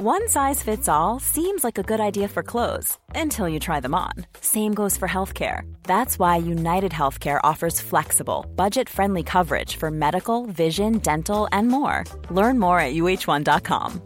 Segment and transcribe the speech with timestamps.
[0.00, 3.96] One size fits all seems like a good idea for clothes until you try them
[3.96, 4.12] on.
[4.40, 5.62] Same goes for healthcare.
[5.82, 12.04] That's why United Healthcare offers flexible, budget friendly coverage for medical, vision, dental, and more.
[12.30, 14.00] Learn more at uh1.com.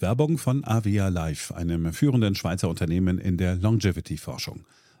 [0.00, 4.64] Werbung von Avia Life, einem führenden Schweizer Unternehmen in der Longevity-Forschung.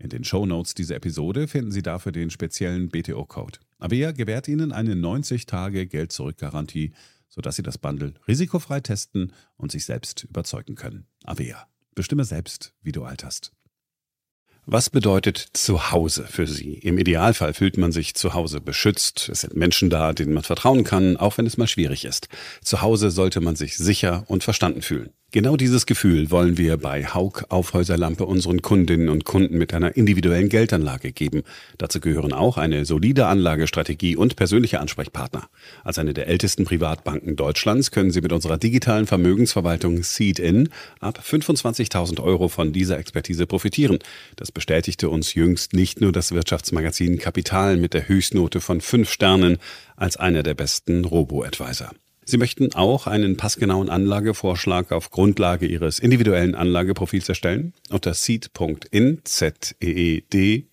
[0.00, 3.58] In den Show Notes dieser Episode finden Sie dafür den speziellen BTO-Code.
[3.78, 6.92] Avea gewährt Ihnen eine 90-Tage-Geld-Zurück-Garantie,
[7.28, 11.06] sodass Sie das Bundle risikofrei testen und sich selbst überzeugen können.
[11.24, 11.66] Avea.
[11.96, 13.50] Bestimme selbst, wie du alterst.
[14.66, 16.74] Was bedeutet Zuhause für Sie?
[16.74, 19.30] Im Idealfall fühlt man sich zu Hause beschützt.
[19.30, 22.28] Es sind Menschen da, denen man vertrauen kann, auch wenn es mal schwierig ist.
[22.62, 25.10] Zu Hause sollte man sich sicher und verstanden fühlen.
[25.30, 30.48] Genau dieses Gefühl wollen wir bei Haug Aufhäuserlampe unseren Kundinnen und Kunden mit einer individuellen
[30.48, 31.42] Geldanlage geben.
[31.76, 35.50] Dazu gehören auch eine solide Anlagestrategie und persönliche Ansprechpartner.
[35.84, 42.22] Als eine der ältesten Privatbanken Deutschlands können Sie mit unserer digitalen Vermögensverwaltung Seed-In ab 25.000
[42.22, 43.98] Euro von dieser Expertise profitieren.
[44.36, 49.58] Das bestätigte uns jüngst nicht nur das Wirtschaftsmagazin Kapital mit der Höchstnote von fünf Sternen
[49.94, 51.90] als einer der besten Robo-Advisor.
[52.28, 57.72] Sie möchten auch einen passgenauen Anlagevorschlag auf Grundlage Ihres individuellen Anlageprofils erstellen?
[57.88, 60.66] Unter seed.in, Z-E-E-D,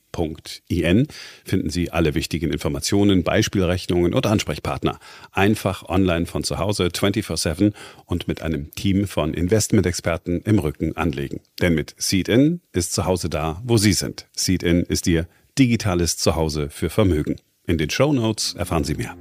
[0.67, 1.07] In
[1.45, 4.99] finden Sie alle wichtigen Informationen, Beispielrechnungen und Ansprechpartner.
[5.31, 7.71] Einfach online von zu Hause 24-7
[8.05, 11.39] und mit einem Team von Investmentexperten im Rücken anlegen.
[11.61, 14.27] Denn mit Seed-In ist zu Hause da, wo Sie sind.
[14.35, 15.25] Seed-In ist Ihr
[15.57, 17.37] digitales Zuhause für Vermögen.
[17.65, 19.15] In den Show Notes erfahren Sie mehr.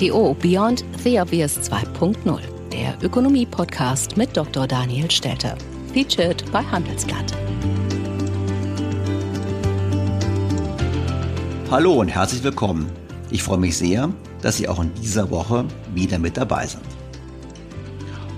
[0.00, 2.40] BTO Beyond the Obvious 2.0,
[2.72, 4.66] der Ökonomie-Podcast mit Dr.
[4.66, 5.58] Daniel Stelter.
[5.92, 7.36] Featured bei Handelsblatt.
[11.70, 12.90] Hallo und herzlich willkommen.
[13.30, 14.08] Ich freue mich sehr,
[14.40, 16.86] dass Sie auch in dieser Woche wieder mit dabei sind.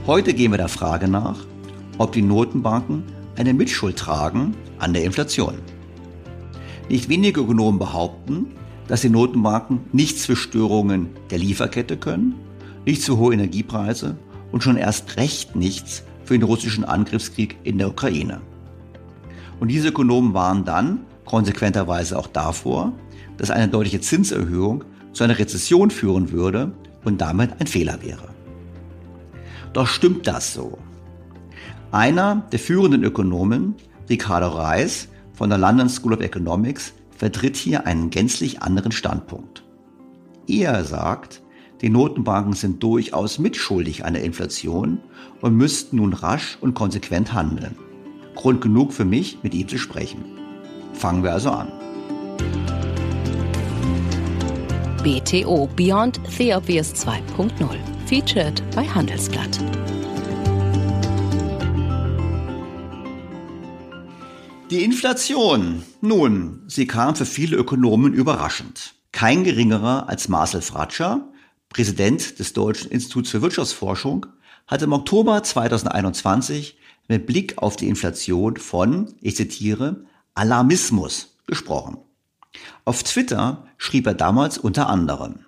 [0.08, 1.38] Heute gehen wir der Frage nach,
[1.98, 3.04] ob die Notenbanken
[3.36, 5.60] eine Mitschuld tragen an der Inflation.
[6.88, 8.52] Nicht wenige Ökonomen behaupten,
[8.92, 12.34] dass die Notenbanken nichts für Störungen der Lieferkette können,
[12.84, 14.18] nicht zu hohe Energiepreise
[14.50, 18.42] und schon erst recht nichts für den russischen Angriffskrieg in der Ukraine.
[19.60, 22.92] Und diese Ökonomen waren dann konsequenterweise auch davor,
[23.38, 24.84] dass eine deutliche Zinserhöhung
[25.14, 26.72] zu einer Rezession führen würde
[27.02, 28.28] und damit ein Fehler wäre.
[29.72, 30.76] Doch stimmt das so?
[31.92, 33.74] Einer der führenden Ökonomen,
[34.10, 36.92] Ricardo Reis von der London School of Economics,
[37.22, 39.62] vertritt hier einen gänzlich anderen Standpunkt.
[40.48, 41.40] Er sagt,
[41.80, 44.98] die Notenbanken sind durchaus mitschuldig an der Inflation
[45.40, 47.76] und müssten nun rasch und konsequent handeln.
[48.34, 50.24] Grund genug für mich, mit ihm zu sprechen.
[50.94, 51.68] Fangen wir also an.
[55.04, 57.52] BTO Beyond the Obvious 2.0
[58.08, 59.60] featured bei Handelsblatt.
[64.72, 65.82] Die Inflation.
[66.00, 68.94] Nun, sie kam für viele Ökonomen überraschend.
[69.12, 71.28] Kein geringerer als Marcel Fratscher,
[71.68, 74.24] Präsident des Deutschen Instituts für Wirtschaftsforschung,
[74.66, 81.98] hat im Oktober 2021 mit Blick auf die Inflation von, ich zitiere, Alarmismus gesprochen.
[82.86, 85.40] Auf Twitter schrieb er damals unter anderem,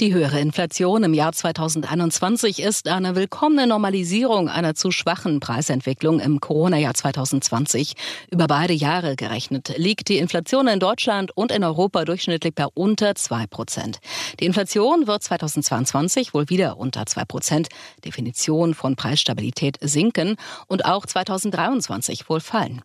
[0.00, 6.38] die höhere Inflation im Jahr 2021 ist eine willkommene Normalisierung einer zu schwachen Preisentwicklung im
[6.38, 7.94] Corona-Jahr 2020.
[8.30, 13.14] Über beide Jahre gerechnet liegt die Inflation in Deutschland und in Europa durchschnittlich bei unter
[13.14, 14.00] zwei Prozent.
[14.38, 17.68] Die Inflation wird 2022 wohl wieder unter zwei Prozent,
[18.04, 22.82] Definition von Preisstabilität, sinken und auch 2023 wohl fallen.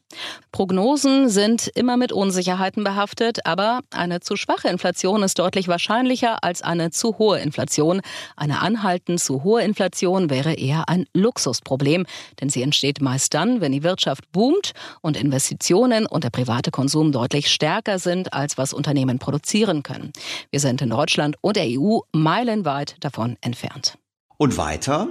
[0.54, 6.62] Prognosen sind immer mit Unsicherheiten behaftet, aber eine zu schwache Inflation ist deutlich wahrscheinlicher als
[6.62, 8.02] eine hohe Inflation.
[8.36, 12.06] Eine anhaltend zu hohe Inflation wäre eher ein Luxusproblem,
[12.40, 14.72] denn sie entsteht meist dann, wenn die Wirtschaft boomt
[15.02, 20.12] und Investitionen und der private Konsum deutlich stärker sind, als was Unternehmen produzieren können.
[20.50, 23.98] Wir sind in Deutschland und der EU meilenweit davon entfernt.
[24.38, 25.10] Und weiter?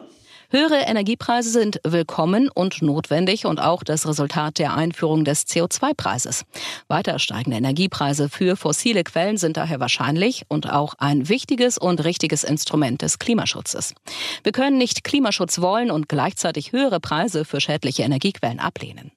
[0.53, 6.43] Höhere Energiepreise sind willkommen und notwendig und auch das Resultat der Einführung des CO2-Preises.
[6.89, 12.43] Weiter steigende Energiepreise für fossile Quellen sind daher wahrscheinlich und auch ein wichtiges und richtiges
[12.43, 13.95] Instrument des Klimaschutzes.
[14.43, 19.13] Wir können nicht Klimaschutz wollen und gleichzeitig höhere Preise für schädliche Energiequellen ablehnen.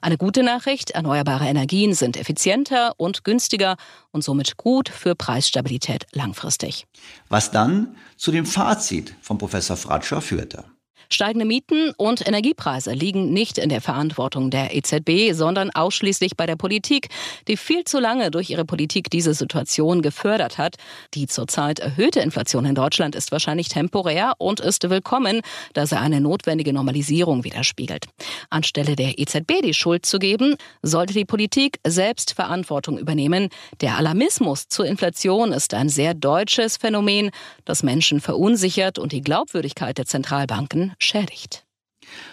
[0.00, 3.76] Eine gute Nachricht, erneuerbare Energien sind effizienter und günstiger
[4.10, 6.86] und somit gut für Preisstabilität langfristig.
[7.28, 10.64] Was dann zu dem Fazit von Professor Fratscher führte.
[11.10, 16.56] Steigende Mieten und Energiepreise liegen nicht in der Verantwortung der EZB, sondern ausschließlich bei der
[16.56, 17.08] Politik,
[17.48, 20.76] die viel zu lange durch ihre Politik diese Situation gefördert hat.
[21.14, 25.40] Die zurzeit erhöhte Inflation in Deutschland ist wahrscheinlich temporär und ist willkommen,
[25.72, 28.04] da sie eine notwendige Normalisierung widerspiegelt.
[28.50, 33.48] Anstelle der EZB die Schuld zu geben, sollte die Politik selbst Verantwortung übernehmen.
[33.80, 37.30] Der Alarmismus zur Inflation ist ein sehr deutsches Phänomen,
[37.64, 41.64] das Menschen verunsichert und die Glaubwürdigkeit der Zentralbanken schädigt.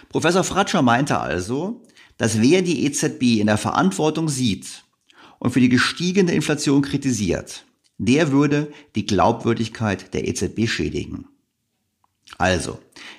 [0.08, 1.82] Professor Fratscher meinte also,
[2.16, 4.84] dass wer die EZB in der Verantwortung sieht
[5.38, 7.66] und für die gestiegene Inflation kritisiert,
[7.98, 11.26] der würde die Glaubwürdigkeit der EZB schädigen.
[12.38, 12.78] Also,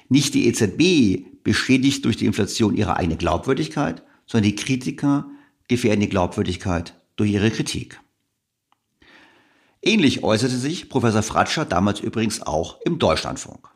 [0.10, 5.30] nicht die EZB beschädigt durch die Inflation ihre eigene Glaubwürdigkeit, sondern die Kritiker
[5.68, 8.00] gefährden die Glaubwürdigkeit durch ihre Kritik.
[9.82, 13.70] Ähnlich äußerte sich Professor Fratscher damals übrigens auch im Deutschlandfunk.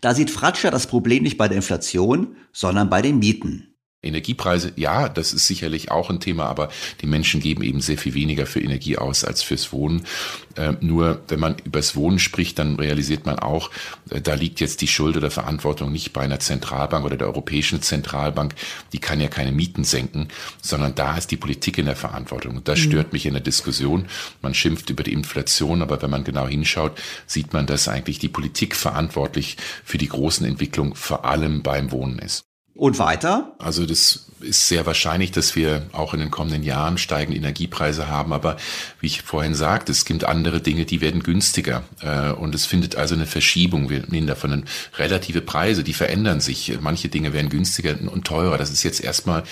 [0.00, 3.74] Da sieht Fratscher das Problem nicht bei der Inflation, sondern bei den Mieten.
[4.00, 6.68] Energiepreise, ja, das ist sicherlich auch ein Thema, aber
[7.00, 10.06] die Menschen geben eben sehr viel weniger für Energie aus als fürs Wohnen.
[10.54, 13.72] Äh, nur wenn man übers Wohnen spricht, dann realisiert man auch,
[14.10, 17.82] äh, da liegt jetzt die Schuld oder Verantwortung nicht bei einer Zentralbank oder der Europäischen
[17.82, 18.54] Zentralbank,
[18.92, 20.28] die kann ja keine Mieten senken,
[20.62, 22.56] sondern da ist die Politik in der Verantwortung.
[22.56, 22.84] Und das mhm.
[22.84, 24.06] stört mich in der Diskussion.
[24.42, 26.96] Man schimpft über die Inflation, aber wenn man genau hinschaut,
[27.26, 32.20] sieht man, dass eigentlich die Politik verantwortlich für die großen Entwicklungen vor allem beim Wohnen
[32.20, 32.47] ist.
[32.78, 33.56] Und weiter?
[33.58, 38.32] Also das ist sehr wahrscheinlich, dass wir auch in den kommenden Jahren steigende Energiepreise haben.
[38.32, 38.56] Aber
[39.00, 41.82] wie ich vorhin sagte, es gibt andere Dinge, die werden günstiger.
[42.00, 43.90] Äh, und es findet also eine Verschiebung.
[43.90, 44.64] Wir nehmen davon
[44.96, 46.78] relative Preise, die verändern sich.
[46.80, 48.58] Manche Dinge werden günstiger und teurer.
[48.58, 49.42] Das ist jetzt erstmal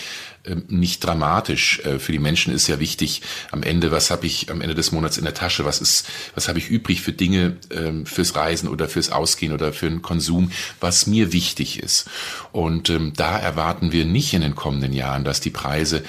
[0.68, 1.80] nicht dramatisch.
[1.80, 4.92] Äh, für die Menschen ist ja wichtig, am Ende, was habe ich am Ende des
[4.92, 8.68] Monats in der Tasche, was ist, was habe ich übrig für Dinge ähm, fürs Reisen
[8.68, 10.50] oder fürs Ausgehen oder für den Konsum,
[10.80, 12.08] was mir wichtig ist.
[12.52, 16.02] Und ähm, da erwarten wir nicht in den kommenden Jahren, dass die Preise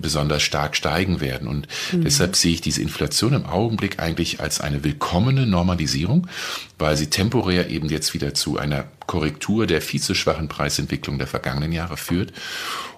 [0.00, 1.48] besonders stark steigen werden.
[1.48, 2.04] Und mhm.
[2.04, 6.28] deshalb sehe ich diese Inflation im Augenblick eigentlich als eine willkommene Normalisierung,
[6.78, 11.26] weil sie temporär eben jetzt wieder zu einer Korrektur der viel zu schwachen Preisentwicklung der
[11.26, 12.32] vergangenen Jahre führt.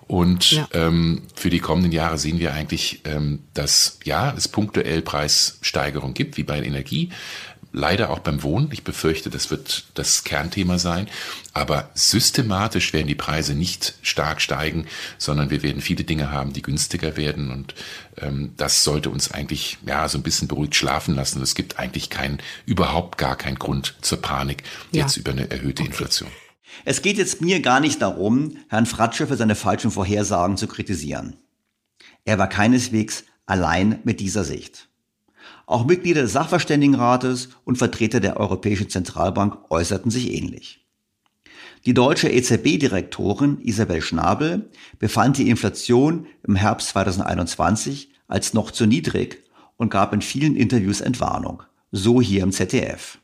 [0.08, 0.66] Und ja.
[0.72, 6.38] ähm, für die kommenden Jahre sehen wir eigentlich, ähm, dass ja, es punktuell Preissteigerungen gibt,
[6.38, 7.10] wie bei Energie.
[7.72, 8.70] Leider auch beim Wohnen.
[8.72, 11.08] Ich befürchte, das wird das Kernthema sein.
[11.52, 14.86] Aber systematisch werden die Preise nicht stark steigen,
[15.18, 17.50] sondern wir werden viele Dinge haben, die günstiger werden.
[17.50, 17.74] Und
[18.16, 21.42] ähm, das sollte uns eigentlich ja so ein bisschen beruhigt schlafen lassen.
[21.42, 25.20] Es gibt eigentlich keinen, überhaupt gar keinen Grund zur Panik jetzt ja.
[25.20, 25.90] über eine erhöhte okay.
[25.90, 26.30] Inflation.
[26.84, 31.36] Es geht jetzt mir gar nicht darum, Herrn Fratsche für seine falschen Vorhersagen zu kritisieren.
[32.24, 34.88] Er war keineswegs allein mit dieser Sicht.
[35.66, 40.84] Auch Mitglieder des Sachverständigenrates und Vertreter der Europäischen Zentralbank äußerten sich ähnlich.
[41.84, 49.44] Die deutsche EZB-Direktorin Isabel Schnabel befand die Inflation im Herbst 2021 als noch zu niedrig
[49.76, 51.62] und gab in vielen Interviews Entwarnung.
[51.92, 53.18] So hier im ZDF.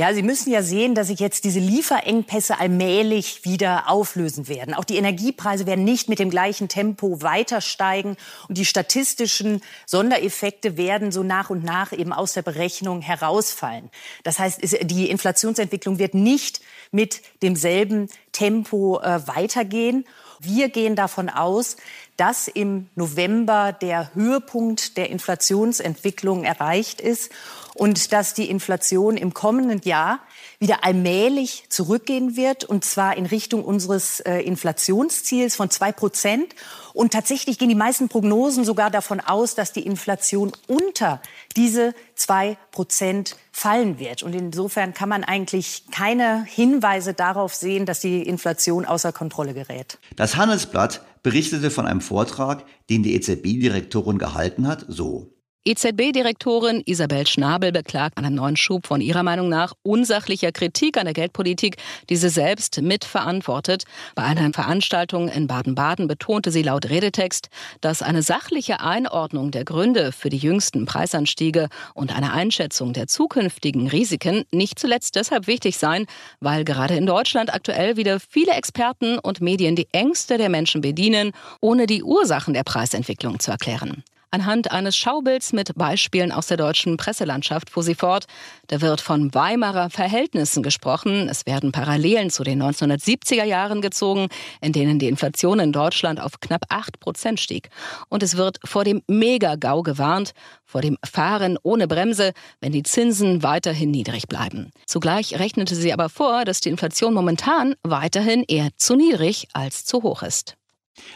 [0.00, 4.72] Ja, Sie müssen ja sehen, dass sich jetzt diese Lieferengpässe allmählich wieder auflösen werden.
[4.72, 8.16] Auch die Energiepreise werden nicht mit dem gleichen Tempo weiter steigen
[8.48, 13.90] und die statistischen Sondereffekte werden so nach und nach eben aus der Berechnung herausfallen.
[14.22, 20.06] Das heißt, die Inflationsentwicklung wird nicht mit demselben Tempo äh, weitergehen.
[20.40, 21.76] Wir gehen davon aus,
[22.16, 27.30] dass im November der Höhepunkt der Inflationsentwicklung erreicht ist
[27.74, 30.20] und dass die Inflation im kommenden Jahr
[30.58, 36.54] wieder allmählich zurückgehen wird, und zwar in Richtung unseres äh, Inflationsziels von zwei Prozent.
[36.92, 41.22] Und tatsächlich gehen die meisten Prognosen sogar davon aus, dass die Inflation unter
[41.56, 44.22] diese zwei Prozent fallen wird.
[44.22, 49.98] Und insofern kann man eigentlich keine Hinweise darauf sehen, dass die Inflation außer Kontrolle gerät.
[50.16, 55.32] Das Handelsblatt berichtete von einem Vortrag, den die EZB-Direktorin gehalten hat, so.
[55.66, 61.12] EZB-Direktorin Isabel Schnabel beklagt einen neuen Schub von ihrer Meinung nach unsachlicher Kritik an der
[61.12, 61.76] Geldpolitik,
[62.08, 63.84] die sie selbst mitverantwortet.
[64.14, 67.50] Bei einer Veranstaltung in Baden-Baden betonte sie laut Redetext,
[67.82, 73.86] dass eine sachliche Einordnung der Gründe für die jüngsten Preisanstiege und eine Einschätzung der zukünftigen
[73.86, 76.06] Risiken nicht zuletzt deshalb wichtig seien,
[76.40, 81.32] weil gerade in Deutschland aktuell wieder viele Experten und Medien die Ängste der Menschen bedienen,
[81.60, 84.04] ohne die Ursachen der Preisentwicklung zu erklären.
[84.32, 88.26] Anhand eines Schaubilds mit Beispielen aus der deutschen Presselandschaft fuhr sie fort.
[88.68, 91.28] Da wird von Weimarer Verhältnissen gesprochen.
[91.28, 94.28] Es werden Parallelen zu den 1970er Jahren gezogen,
[94.60, 97.70] in denen die Inflation in Deutschland auf knapp 8 Prozent stieg.
[98.08, 100.32] Und es wird vor dem Mega-GAU gewarnt,
[100.64, 104.70] vor dem Fahren ohne Bremse, wenn die Zinsen weiterhin niedrig bleiben.
[104.86, 110.04] Zugleich rechnete sie aber vor, dass die Inflation momentan weiterhin eher zu niedrig als zu
[110.04, 110.54] hoch ist.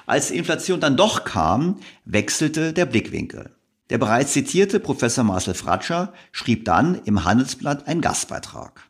[0.07, 3.51] Als die Inflation dann doch kam, wechselte der Blickwinkel.
[3.91, 8.89] Der bereits zitierte Professor Marcel Fratscher schrieb dann im Handelsblatt einen Gastbeitrag.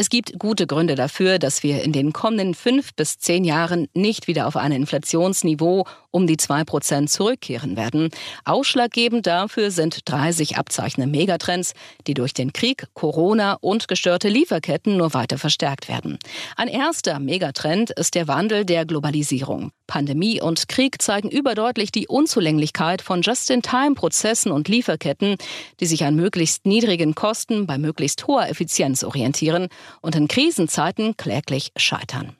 [0.00, 4.28] Es gibt gute Gründe dafür, dass wir in den kommenden fünf bis zehn Jahren nicht
[4.28, 8.10] wieder auf ein Inflationsniveau um die zwei Prozent zurückkehren werden.
[8.44, 11.74] Ausschlaggebend dafür sind drei sich abzeichnende Megatrends,
[12.06, 16.20] die durch den Krieg, Corona und gestörte Lieferketten nur weiter verstärkt werden.
[16.54, 19.72] Ein erster Megatrend ist der Wandel der Globalisierung.
[19.88, 25.36] Pandemie und Krieg zeigen überdeutlich die Unzulänglichkeit von Just-in-Time-Prozessen und Lieferketten,
[25.80, 29.68] die sich an möglichst niedrigen Kosten bei möglichst hoher Effizienz orientieren
[30.00, 32.36] und in Krisenzeiten kläglich scheitern.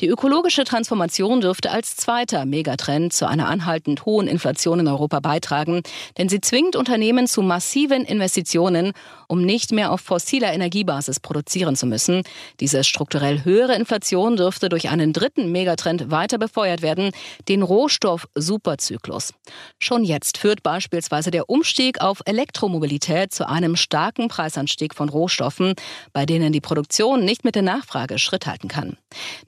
[0.00, 5.82] Die ökologische Transformation dürfte als zweiter Megatrend zu einer anhaltend hohen Inflation in Europa beitragen,
[6.16, 8.92] denn sie zwingt Unternehmen zu massiven Investitionen,
[9.26, 12.22] um nicht mehr auf fossiler Energiebasis produzieren zu müssen.
[12.60, 17.10] Diese strukturell höhere Inflation dürfte durch einen dritten Megatrend weiter befeuert werden,
[17.48, 19.34] den Rohstoff-Superzyklus.
[19.78, 25.74] Schon jetzt führt beispielsweise der Umstieg auf Elektromobilität zu einem starken Preisanstieg von Rohstoffen,
[26.12, 28.96] bei denen die Produktion nicht mit der Nachfrage Schritt halten kann.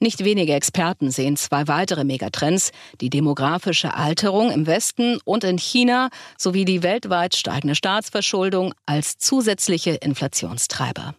[0.03, 6.09] Nicht wenige Experten sehen zwei weitere Megatrends, die demografische Alterung im Westen und in China
[6.39, 11.13] sowie die weltweit steigende Staatsverschuldung als zusätzliche Inflationstreiber.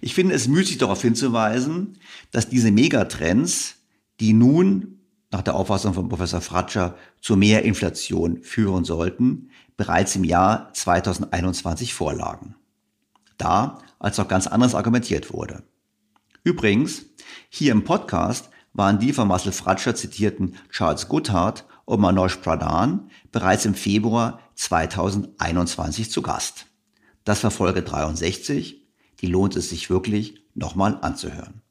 [0.00, 1.98] Ich finde es müßig darauf hinzuweisen,
[2.30, 3.74] dass diese Megatrends,
[4.20, 5.00] die nun
[5.32, 11.92] nach der Auffassung von Professor Fratscher zu mehr Inflation führen sollten, bereits im Jahr 2021
[11.92, 12.54] vorlagen.
[13.36, 15.64] Da als noch ganz anders argumentiert wurde.
[16.46, 17.06] Übrigens,
[17.48, 23.64] hier im Podcast waren die von Marcel Fratscher zitierten Charles Goodhart und Manoj Pradhan bereits
[23.64, 26.66] im Februar 2021 zu Gast.
[27.24, 28.86] Das war Folge 63,
[29.20, 31.62] die lohnt es sich wirklich nochmal anzuhören.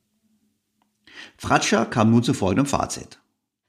[1.37, 3.21] Fratscher kam nun zu folgendem Fazit.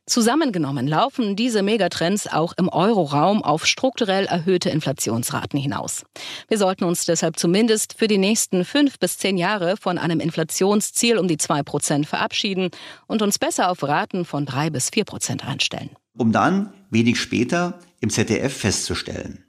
[0.08, 6.04] Zusammengenommen laufen diese Megatrends auch im Euroraum auf strukturell erhöhte Inflationsraten hinaus.
[6.46, 11.18] Wir sollten uns deshalb zumindest für die nächsten fünf bis zehn Jahre von einem Inflationsziel
[11.18, 12.70] um die zwei Prozent verabschieden
[13.08, 15.90] und uns besser auf Raten von drei bis vier Prozent einstellen.
[16.16, 19.42] Um dann wenig später im ZDF festzustellen.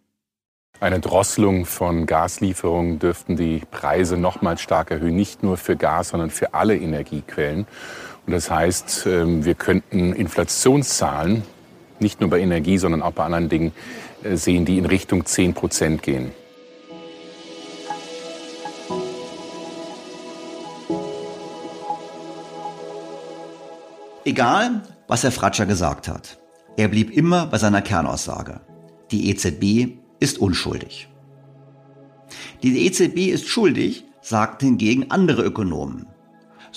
[0.79, 6.29] Eine Drosselung von Gaslieferungen dürften die Preise nochmals stark erhöhen, nicht nur für Gas, sondern
[6.29, 7.65] für alle Energiequellen.
[8.27, 11.43] Und das heißt, ähm, wir könnten Inflationszahlen
[11.99, 13.71] nicht nur bei Energie, sondern auch bei anderen Dingen
[14.21, 16.31] äh, sehen, die in Richtung 10 Prozent gehen.
[24.25, 26.37] Egal, was Herr Fratscher gesagt hat,
[26.75, 28.59] er blieb immer bei seiner Kernaussage.
[29.09, 31.07] Die EZB ist unschuldig.
[32.61, 36.07] Die EZB ist schuldig, sagten hingegen andere Ökonomen.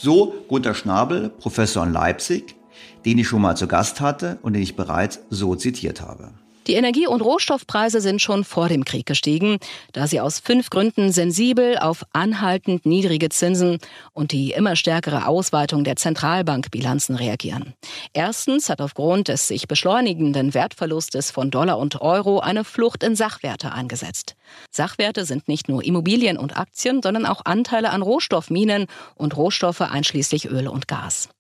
[0.02, 2.57] So Gunter Schnabel, Professor in Leipzig,
[3.04, 6.33] den ich schon mal zu Gast hatte und den ich bereits so zitiert habe.
[6.67, 9.59] Die Energie- und Rohstoffpreise sind schon vor dem Krieg gestiegen,
[9.93, 13.79] da sie aus fünf Gründen sensibel auf anhaltend niedrige Zinsen
[14.12, 17.73] und die immer stärkere Ausweitung der Zentralbankbilanzen reagieren.
[18.12, 23.73] Erstens hat aufgrund des sich beschleunigenden Wertverlustes von Dollar und Euro eine Flucht in Sachwerte
[23.73, 24.37] eingesetzt.
[24.71, 30.50] Sachwerte sind nicht nur Immobilien und Aktien, sondern auch Anteile an Rohstoffminen und Rohstoffe einschließlich
[30.50, 31.31] Öl und Gas.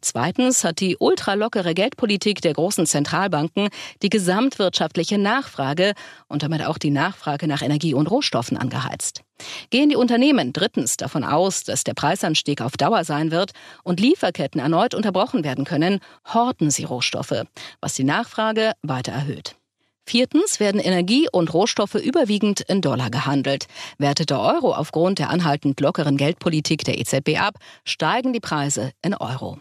[0.00, 3.68] Zweitens hat die ultralockere Geldpolitik der großen Zentralbanken
[4.02, 5.92] die gesamtwirtschaftliche Nachfrage
[6.28, 9.22] und damit auch die Nachfrage nach Energie und Rohstoffen angeheizt.
[9.70, 13.52] Gehen die Unternehmen drittens davon aus, dass der Preisanstieg auf Dauer sein wird
[13.84, 16.00] und Lieferketten erneut unterbrochen werden können,
[16.32, 17.44] horten sie Rohstoffe,
[17.80, 19.57] was die Nachfrage weiter erhöht.
[20.08, 23.66] Viertens werden Energie und Rohstoffe überwiegend in Dollar gehandelt.
[23.98, 29.12] Wertet der Euro aufgrund der anhaltend lockeren Geldpolitik der EZB ab, steigen die Preise in
[29.12, 29.58] Euro.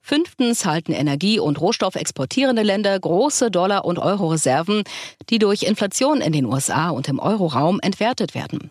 [0.00, 4.84] Fünftens halten Energie- und Rohstoffexportierende Länder große Dollar- und Euro-Reserven,
[5.28, 8.70] die durch Inflation in den USA und im Euroraum entwertet werden.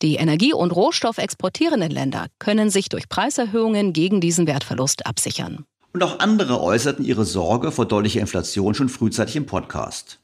[0.00, 5.66] Die Energie- und Rohstoffexportierenden Länder können sich durch Preiserhöhungen gegen diesen Wertverlust absichern.
[5.92, 10.18] Und auch andere äußerten ihre Sorge vor deutlicher Inflation schon frühzeitig im Podcast.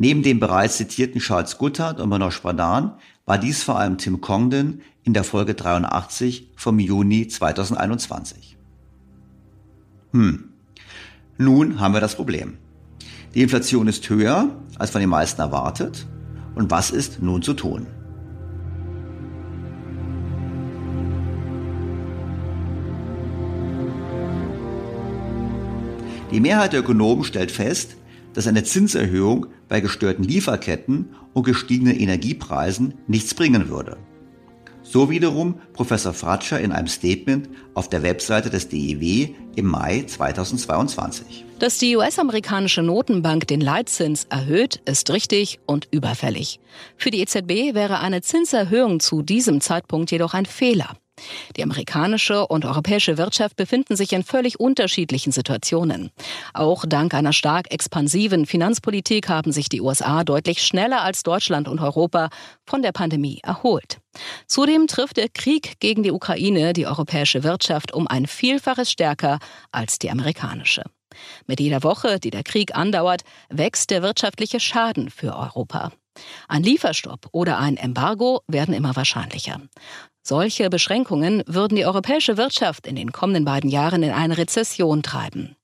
[0.00, 2.92] Neben dem bereits zitierten Charles Goodhart und Manoj Pradhan
[3.26, 8.56] war dies vor allem Tim Congdon in der Folge 83 vom Juni 2021.
[10.12, 10.50] Hm.
[11.36, 12.58] Nun haben wir das Problem.
[13.34, 16.06] Die Inflation ist höher, als von den meisten erwartet.
[16.54, 17.88] Und was ist nun zu tun?
[26.30, 27.96] Die Mehrheit der Ökonomen stellt fest,
[28.34, 33.96] dass eine Zinserhöhung bei gestörten Lieferketten und gestiegenen Energiepreisen nichts bringen würde.
[34.82, 41.44] So wiederum Professor Fratscher in einem Statement auf der Webseite des DEW im Mai 2022.
[41.58, 46.60] Dass die US-amerikanische Notenbank den Leitzins erhöht, ist richtig und überfällig.
[46.96, 50.96] Für die EZB wäre eine Zinserhöhung zu diesem Zeitpunkt jedoch ein Fehler.
[51.56, 56.10] Die amerikanische und europäische Wirtschaft befinden sich in völlig unterschiedlichen Situationen.
[56.54, 61.80] Auch dank einer stark expansiven Finanzpolitik haben sich die USA deutlich schneller als Deutschland und
[61.80, 62.28] Europa
[62.64, 63.98] von der Pandemie erholt.
[64.46, 69.38] Zudem trifft der Krieg gegen die Ukraine die europäische Wirtschaft um ein Vielfaches stärker
[69.70, 70.82] als die amerikanische.
[71.46, 75.92] Mit jeder Woche, die der Krieg andauert, wächst der wirtschaftliche Schaden für Europa.
[76.48, 79.60] Ein Lieferstopp oder ein Embargo werden immer wahrscheinlicher.
[80.28, 85.56] Solche Beschränkungen würden die europäische Wirtschaft in den kommenden beiden Jahren in eine Rezession treiben.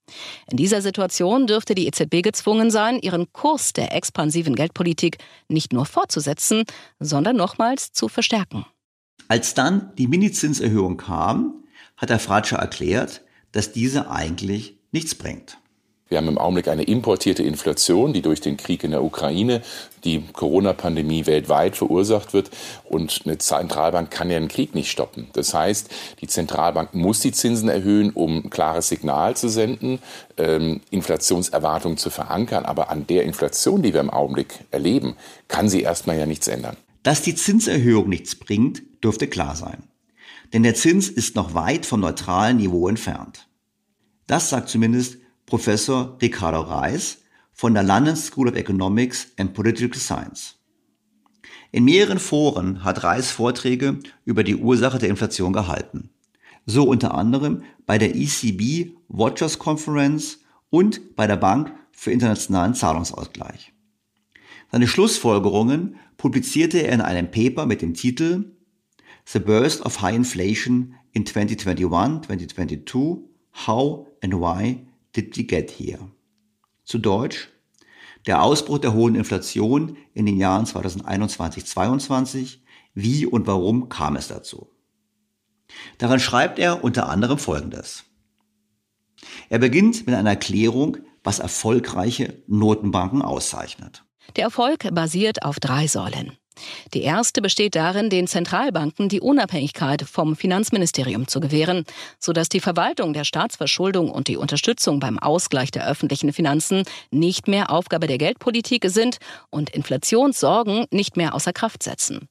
[0.49, 5.85] In dieser Situation dürfte die EZB gezwungen sein, ihren Kurs der expansiven Geldpolitik nicht nur
[5.85, 6.63] fortzusetzen,
[6.99, 8.65] sondern nochmals zu verstärken.
[9.27, 11.63] Als dann die Minizinserhöhung kam,
[11.95, 15.59] hat der Fratscher erklärt, dass diese eigentlich nichts bringt.
[16.15, 19.61] Wir haben im Augenblick eine importierte Inflation, die durch den Krieg in der Ukraine,
[20.05, 22.51] die Corona-Pandemie weltweit verursacht wird.
[22.85, 25.27] Und eine Zentralbank kann ja einen Krieg nicht stoppen.
[25.33, 29.99] Das heißt, die Zentralbank muss die Zinsen erhöhen, um ein klares Signal zu senden,
[30.37, 32.63] ähm, Inflationserwartungen zu verankern.
[32.63, 35.17] Aber an der Inflation, die wir im Augenblick erleben,
[35.49, 36.77] kann sie erstmal ja nichts ändern.
[37.03, 39.83] Dass die Zinserhöhung nichts bringt, dürfte klar sein.
[40.53, 43.49] Denn der Zins ist noch weit vom neutralen Niveau entfernt.
[44.27, 47.19] Das sagt zumindest Professor Ricardo Reis
[47.53, 50.55] von der London School of Economics and Political Science.
[51.71, 56.09] In mehreren Foren hat Reis Vorträge über die Ursache der Inflation gehalten.
[56.65, 63.71] So unter anderem bei der ECB Watchers Conference und bei der Bank für internationalen Zahlungsausgleich.
[64.71, 68.55] Seine Schlussfolgerungen publizierte er in einem Paper mit dem Titel
[69.25, 73.19] The Burst of High Inflation in 2021-2022
[73.67, 75.99] How and Why did we get here?
[76.83, 77.49] Zu Deutsch,
[78.25, 82.59] der Ausbruch der hohen Inflation in den Jahren 2021-22,
[82.93, 84.69] wie und warum kam es dazu?
[85.97, 88.03] Daran schreibt er unter anderem Folgendes.
[89.49, 94.03] Er beginnt mit einer Erklärung, was erfolgreiche Notenbanken auszeichnet.
[94.35, 96.37] Der Erfolg basiert auf drei Säulen.
[96.93, 101.85] Die erste besteht darin, den Zentralbanken die Unabhängigkeit vom Finanzministerium zu gewähren,
[102.19, 107.69] sodass die Verwaltung der Staatsverschuldung und die Unterstützung beim Ausgleich der öffentlichen Finanzen nicht mehr
[107.69, 109.17] Aufgabe der Geldpolitik sind
[109.49, 112.27] und Inflationssorgen nicht mehr außer Kraft setzen.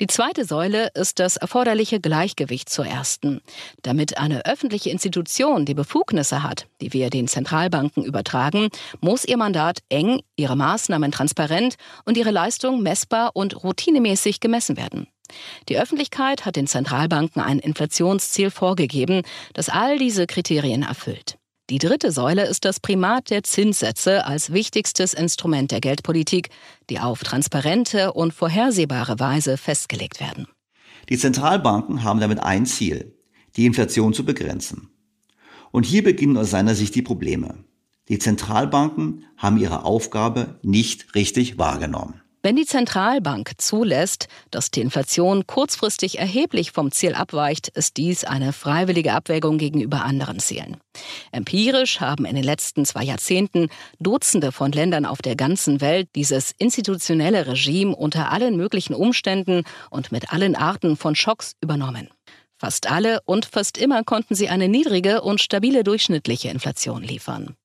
[0.00, 3.40] Die zweite Säule ist das erforderliche Gleichgewicht zur ersten.
[3.82, 8.68] Damit eine öffentliche Institution die Befugnisse hat, die wir den Zentralbanken übertragen,
[9.00, 15.06] muss ihr Mandat eng, ihre Maßnahmen transparent und ihre Leistung messbar und routinemäßig gemessen werden.
[15.68, 19.22] Die Öffentlichkeit hat den Zentralbanken ein Inflationsziel vorgegeben,
[19.54, 21.38] das all diese Kriterien erfüllt.
[21.68, 26.50] Die dritte Säule ist das Primat der Zinssätze als wichtigstes Instrument der Geldpolitik,
[26.88, 30.46] die auf transparente und vorhersehbare Weise festgelegt werden.
[31.08, 33.16] Die Zentralbanken haben damit ein Ziel,
[33.56, 34.90] die Inflation zu begrenzen.
[35.72, 37.64] Und hier beginnen aus seiner Sicht die Probleme.
[38.08, 42.22] Die Zentralbanken haben ihre Aufgabe nicht richtig wahrgenommen.
[42.46, 48.52] Wenn die Zentralbank zulässt, dass die Inflation kurzfristig erheblich vom Ziel abweicht, ist dies eine
[48.52, 50.76] freiwillige Abwägung gegenüber anderen Zielen.
[51.32, 53.66] Empirisch haben in den letzten zwei Jahrzehnten
[53.98, 60.12] Dutzende von Ländern auf der ganzen Welt dieses institutionelle Regime unter allen möglichen Umständen und
[60.12, 62.10] mit allen Arten von Schocks übernommen.
[62.58, 67.56] Fast alle und fast immer konnten sie eine niedrige und stabile durchschnittliche Inflation liefern.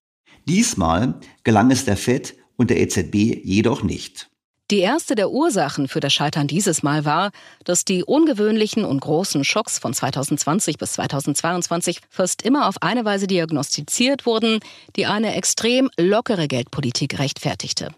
[0.48, 4.31] Diesmal gelang es der Fed und der EZB jedoch nicht.
[4.72, 7.32] Die erste der Ursachen für das Scheitern dieses Mal war,
[7.66, 13.28] dass die ungewöhnlichen und großen Schocks von 2020 bis 2022 fast immer auf eine Weise
[13.28, 14.62] diagnostiziert wurden,
[14.96, 17.90] die eine extrem lockere Geldpolitik rechtfertigte.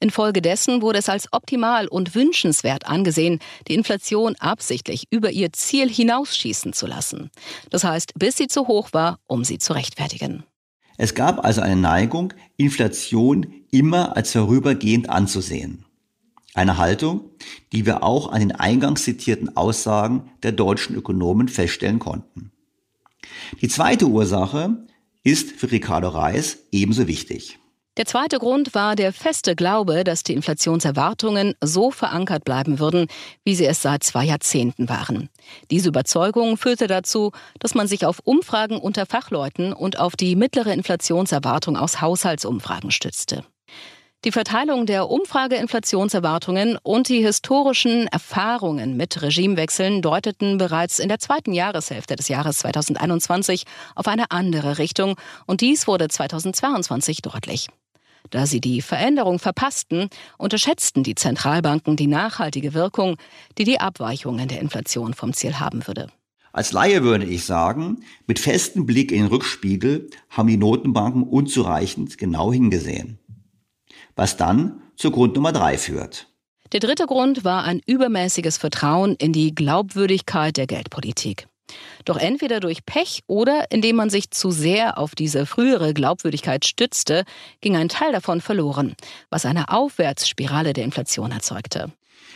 [0.00, 6.72] Infolgedessen wurde es als optimal und wünschenswert angesehen, die Inflation absichtlich über ihr Ziel hinausschießen
[6.72, 7.30] zu lassen.
[7.68, 10.42] Das heißt, bis sie zu hoch war, um sie zu rechtfertigen.
[10.96, 15.83] Es gab also eine Neigung, Inflation immer als vorübergehend anzusehen.
[16.54, 17.30] Eine Haltung,
[17.72, 22.52] die wir auch an den eingangs zitierten Aussagen der deutschen Ökonomen feststellen konnten.
[23.60, 24.86] Die zweite Ursache
[25.24, 27.58] ist für Ricardo Reis ebenso wichtig.
[27.96, 33.06] Der zweite Grund war der feste Glaube, dass die Inflationserwartungen so verankert bleiben würden,
[33.44, 35.30] wie sie es seit zwei Jahrzehnten waren.
[35.70, 40.72] Diese Überzeugung führte dazu, dass man sich auf Umfragen unter Fachleuten und auf die mittlere
[40.72, 43.44] Inflationserwartung aus Haushaltsumfragen stützte.
[44.24, 51.52] Die Verteilung der Umfrageinflationserwartungen und die historischen Erfahrungen mit Regimewechseln deuteten bereits in der zweiten
[51.52, 57.68] Jahreshälfte des Jahres 2021 auf eine andere Richtung und dies wurde 2022 deutlich.
[58.30, 60.08] Da sie die Veränderung verpassten,
[60.38, 63.18] unterschätzten die Zentralbanken die nachhaltige Wirkung,
[63.58, 66.08] die die Abweichungen der Inflation vom Ziel haben würde.
[66.50, 72.16] Als Laie würde ich sagen, mit festem Blick in den Rückspiegel haben die Notenbanken unzureichend
[72.16, 73.18] genau hingesehen
[74.16, 76.28] was dann zu Grund Nummer drei führt.
[76.72, 81.46] Der dritte Grund war ein übermäßiges Vertrauen in die Glaubwürdigkeit der Geldpolitik.
[82.04, 87.24] Doch entweder durch Pech oder indem man sich zu sehr auf diese frühere Glaubwürdigkeit stützte,
[87.60, 88.94] ging ein Teil davon verloren,
[89.30, 91.92] was eine Aufwärtsspirale der Inflation erzeugte.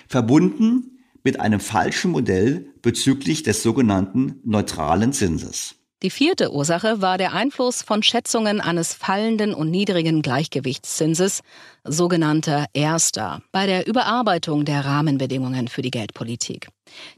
[0.09, 5.75] Verbunden mit einem falschen Modell bezüglich des sogenannten neutralen Zinses.
[6.05, 11.41] Die vierte Ursache war der Einfluss von Schätzungen eines fallenden und niedrigen Gleichgewichtszinses,
[11.83, 16.69] sogenannter Erster, bei der Überarbeitung der Rahmenbedingungen für die Geldpolitik.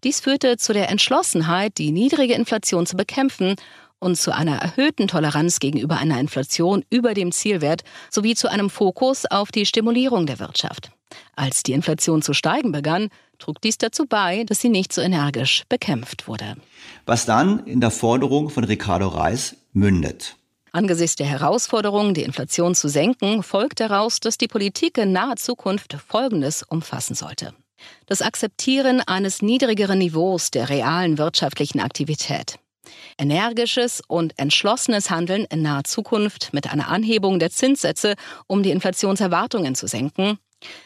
[0.02, 3.56] Dies führte zu der Entschlossenheit, die niedrige Inflation zu bekämpfen
[3.98, 9.26] und zu einer erhöhten Toleranz gegenüber einer Inflation über dem Zielwert sowie zu einem Fokus
[9.26, 10.90] auf die Stimulierung der Wirtschaft.
[11.36, 15.64] Als die Inflation zu steigen begann, trug dies dazu bei, dass sie nicht so energisch
[15.68, 16.56] bekämpft wurde.
[17.10, 20.36] Was dann in der Forderung von Ricardo Reis mündet.
[20.70, 25.96] Angesichts der Herausforderung, die Inflation zu senken, folgt daraus, dass die Politik in naher Zukunft
[26.06, 27.52] Folgendes umfassen sollte.
[28.06, 32.60] Das Akzeptieren eines niedrigeren Niveaus der realen wirtschaftlichen Aktivität.
[33.18, 38.14] Energisches und entschlossenes Handeln in naher Zukunft mit einer Anhebung der Zinssätze,
[38.46, 40.38] um die Inflationserwartungen zu senken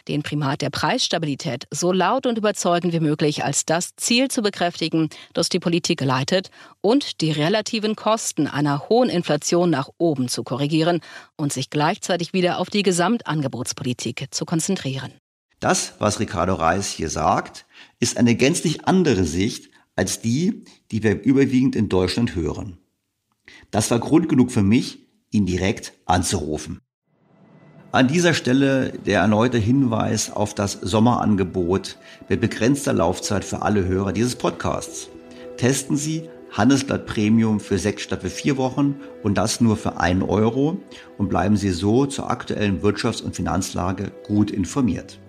[0.08, 5.08] den Primat der Preisstabilität so laut und überzeugend wie möglich als das Ziel zu bekräftigen,
[5.32, 11.00] das die Politik leitet und die relativen Kosten einer hohen Inflation nach oben zu korrigieren
[11.36, 15.12] und sich gleichzeitig wieder auf die Gesamtangebotspolitik zu konzentrieren.
[15.60, 17.66] Das, was Ricardo Reis hier sagt,
[17.98, 22.78] ist eine gänzlich andere Sicht als die, die wir überwiegend in Deutschland hören.
[23.70, 26.80] Das war Grund genug für mich, ihn direkt anzurufen.
[27.94, 31.96] An dieser Stelle der erneute Hinweis auf das Sommerangebot
[32.28, 35.08] mit begrenzter Laufzeit für alle Hörer dieses Podcasts.
[35.58, 40.24] Testen Sie Handelsblatt Premium für sechs statt für vier Wochen und das nur für einen
[40.24, 40.78] Euro
[41.18, 45.20] und bleiben Sie so zur aktuellen Wirtschafts- und Finanzlage gut informiert.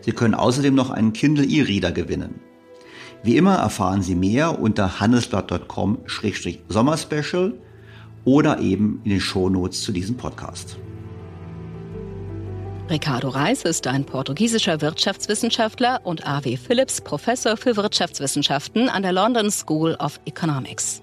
[0.00, 2.40] Sie können außerdem noch einen Kindle E-Reader gewinnen.
[3.22, 7.52] Wie immer erfahren Sie mehr unter handelsblatt.com-sommerspecial
[8.24, 10.76] oder eben in den Shownotes zu diesem Podcast.
[12.90, 16.56] Ricardo Reis ist ein portugiesischer Wirtschaftswissenschaftler und A.W.
[16.56, 21.00] Phillips Professor für Wirtschaftswissenschaften an der London School of Economics.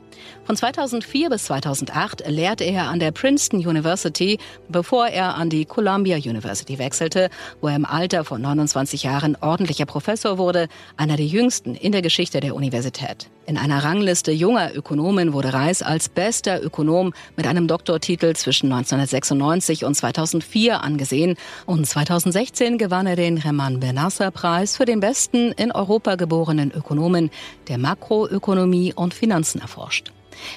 [0.48, 6.16] Von 2004 bis 2008 lehrte er an der Princeton University, bevor er an die Columbia
[6.16, 7.30] University wechselte,
[7.60, 12.02] wo er im Alter von 29 Jahren ordentlicher Professor wurde, einer der jüngsten in der
[12.02, 13.30] Geschichte der Universität.
[13.46, 19.84] In einer Rangliste junger Ökonomen wurde Reis als bester Ökonom mit einem Doktortitel zwischen 1996
[19.84, 25.74] und 2004 angesehen und 2016 gewann er den Reman Benasser Preis für den besten in
[25.74, 27.32] Europa geborenen Ökonomen,
[27.68, 30.14] der Makroökonomie und Finanzen erforscht.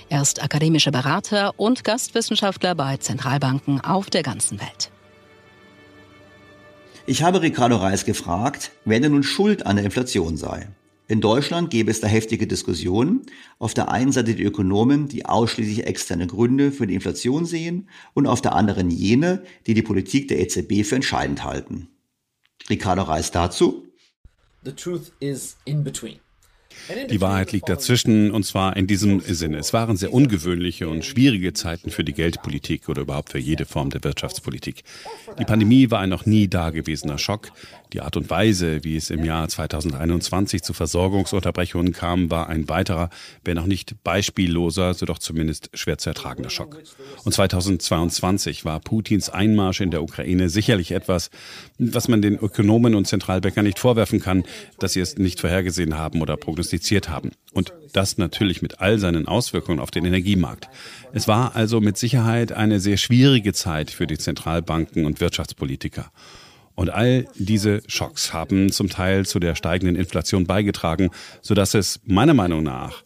[0.08, 4.90] Er ist akademischer Berater und Gastwissenschaftler bei Zentralbanken auf der ganzen Welt.
[7.06, 10.68] Ich habe Ricardo Reis gefragt, wer denn nun schuld an der Inflation sei.
[11.10, 13.22] In Deutschland gäbe es da heftige Diskussionen.
[13.58, 18.28] Auf der einen Seite die Ökonomen, die ausschließlich externe Gründe für die Inflation sehen und
[18.28, 21.88] auf der anderen jene, die die Politik der EZB für entscheidend halten.
[22.68, 23.88] Ricardo Reis dazu.
[24.62, 26.20] The truth is in between.
[27.10, 29.58] Die Wahrheit liegt dazwischen, und zwar in diesem Sinne.
[29.58, 33.90] Es waren sehr ungewöhnliche und schwierige Zeiten für die Geldpolitik oder überhaupt für jede Form
[33.90, 34.82] der Wirtschaftspolitik.
[35.38, 37.52] Die Pandemie war ein noch nie dagewesener Schock.
[37.92, 43.10] Die Art und Weise, wie es im Jahr 2021 zu Versorgungsunterbrechungen kam, war ein weiterer,
[43.44, 46.80] wenn auch nicht beispielloser, so doch zumindest schwer zu ertragender Schock.
[47.24, 51.30] Und 2022 war Putins Einmarsch in der Ukraine sicherlich etwas,
[51.78, 54.44] was man den Ökonomen und Zentralbanker nicht vorwerfen kann,
[54.78, 57.32] dass sie es nicht vorhergesehen haben oder prognostiziert haben.
[57.52, 60.68] Und das natürlich mit all seinen Auswirkungen auf den Energiemarkt.
[61.12, 66.12] Es war also mit Sicherheit eine sehr schwierige Zeit für die Zentralbanken und Wirtschaftspolitiker.
[66.80, 71.10] Und all diese Schocks haben zum Teil zu der steigenden Inflation beigetragen,
[71.42, 73.02] sodass es meiner Meinung nach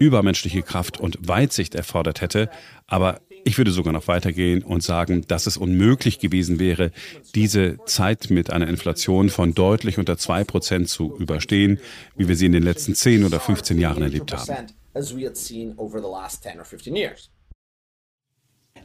[0.00, 2.50] übermenschliche Kraft und Weitsicht erfordert hätte.
[2.88, 6.90] Aber ich würde sogar noch weitergehen und sagen, dass es unmöglich gewesen wäre,
[7.36, 11.78] diese Zeit mit einer Inflation von deutlich unter zwei Prozent zu überstehen,
[12.16, 14.66] wie wir sie in den letzten 10 oder 15 Jahren erlebt haben.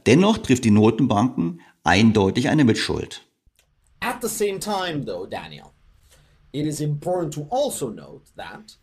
[0.06, 3.26] Dennoch trifft die Notenbanken eindeutig eine Mitschuld.
[4.02, 5.74] At the same time, though, Daniel,
[6.52, 8.76] it is important to also note that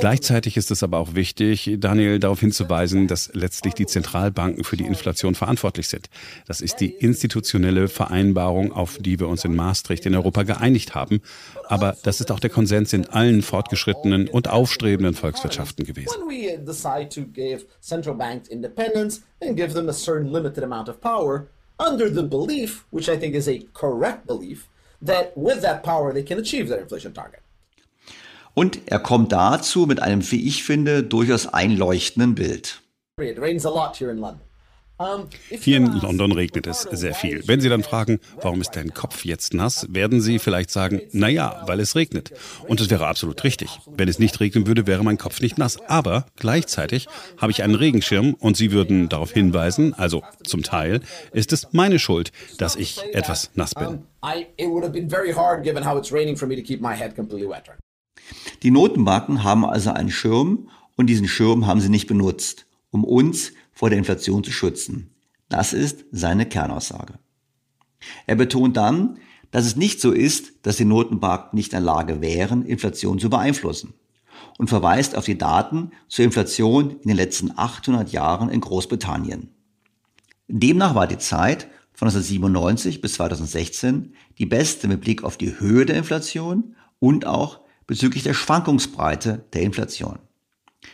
[0.00, 4.84] Gleichzeitig ist es aber auch wichtig, Daniel, darauf hinzuweisen, dass letztlich die Zentralbanken für die
[4.84, 6.08] Inflation verantwortlich sind.
[6.46, 11.20] Das ist die institutionelle Vereinbarung, auf die wir uns in Maastricht in Europa geeinigt haben.
[11.68, 16.14] Aber das ist auch der Konsens in allen fortgeschrittenen und aufstrebenden Volkswirtschaften gewesen.
[21.78, 24.68] Under the belief, which I think is a correct belief,
[25.02, 27.40] that with that power they can achieve their inflation target.
[28.54, 32.80] Und er kommt dazu mit einem, wie ich finde, durchaus einleuchtenden Bild.
[33.20, 34.40] It rains a lot here in London.
[35.50, 37.42] Hier in London regnet es sehr viel.
[37.48, 41.64] Wenn Sie dann fragen, warum ist dein Kopf jetzt nass, werden Sie vielleicht sagen, naja,
[41.66, 42.32] weil es regnet.
[42.68, 43.80] Und es wäre absolut richtig.
[43.86, 45.80] Wenn es nicht regnen würde, wäre mein Kopf nicht nass.
[45.88, 51.00] Aber gleichzeitig habe ich einen Regenschirm und Sie würden darauf hinweisen, also zum Teil
[51.32, 54.04] ist es meine Schuld, dass ich etwas nass bin.
[58.62, 63.52] Die Notenbanken haben also einen Schirm und diesen Schirm haben sie nicht benutzt, um uns
[63.74, 65.14] vor der Inflation zu schützen.
[65.48, 67.14] Das ist seine Kernaussage.
[68.26, 69.18] Er betont dann,
[69.50, 73.30] dass es nicht so ist, dass die Notenbanken nicht in der Lage wären, Inflation zu
[73.30, 73.94] beeinflussen
[74.58, 79.50] und verweist auf die Daten zur Inflation in den letzten 800 Jahren in Großbritannien.
[80.48, 85.86] Demnach war die Zeit von 1997 bis 2016 die beste mit Blick auf die Höhe
[85.86, 90.18] der Inflation und auch bezüglich der Schwankungsbreite der Inflation.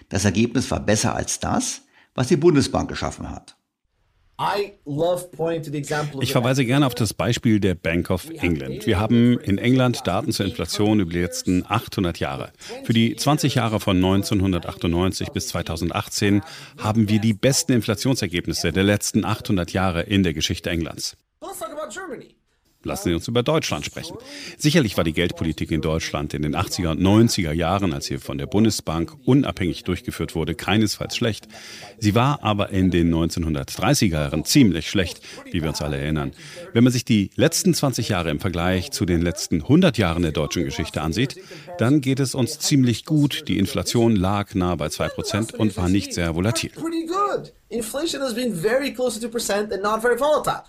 [0.08, 1.82] Das Ergebnis war besser als das,
[2.20, 3.56] was die Bundesbank geschaffen hat.
[6.20, 8.86] Ich verweise gerne auf das Beispiel der Bank of England.
[8.86, 12.52] Wir haben in England Daten zur Inflation über die letzten 800 Jahre.
[12.84, 16.42] Für die 20 Jahre von 1998 bis 2018
[16.76, 21.16] haben wir die besten Inflationsergebnisse der letzten 800 Jahre in der Geschichte Englands.
[22.82, 24.16] Lassen Sie uns über Deutschland sprechen.
[24.56, 28.38] Sicherlich war die Geldpolitik in Deutschland in den 80er und 90er Jahren, als sie von
[28.38, 31.46] der Bundesbank unabhängig durchgeführt wurde, keinesfalls schlecht.
[31.98, 36.32] Sie war aber in den 1930er Jahren ziemlich schlecht, wie wir uns alle erinnern.
[36.72, 40.32] Wenn man sich die letzten 20 Jahre im Vergleich zu den letzten 100 Jahren der
[40.32, 41.36] deutschen Geschichte ansieht,
[41.76, 43.46] dann geht es uns ziemlich gut.
[43.46, 46.72] Die Inflation lag nahe bei 2% und war nicht sehr volatil.
[47.68, 50.64] Inflation has been very close to 2% and not very volatile.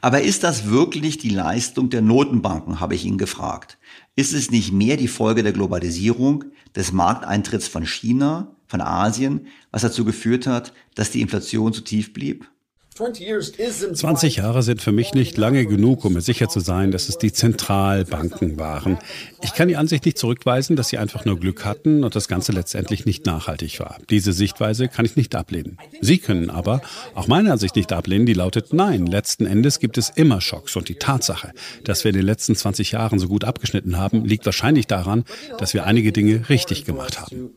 [0.00, 3.78] Aber ist das wirklich die Leistung der Notenbanken, habe ich ihn gefragt.
[4.16, 9.82] Ist es nicht mehr die Folge der Globalisierung, des Markteintritts von China, von Asien, was
[9.82, 12.50] dazu geführt hat, dass die Inflation so tief blieb?
[13.96, 17.18] 20 Jahre sind für mich nicht lange genug, um mir sicher zu sein, dass es
[17.18, 18.98] die Zentralbanken waren.
[19.42, 22.52] Ich kann die Ansicht nicht zurückweisen, dass sie einfach nur Glück hatten und das Ganze
[22.52, 23.98] letztendlich nicht nachhaltig war.
[24.10, 25.76] Diese Sichtweise kann ich nicht ablehnen.
[26.00, 26.82] Sie können aber
[27.16, 29.06] auch meine Ansicht nicht ablehnen, die lautet nein.
[29.06, 31.50] Letzten Endes gibt es immer Schocks und die Tatsache,
[31.82, 35.24] dass wir in den letzten 20 Jahren so gut abgeschnitten haben, liegt wahrscheinlich daran,
[35.58, 37.50] dass wir einige Dinge richtig gemacht haben.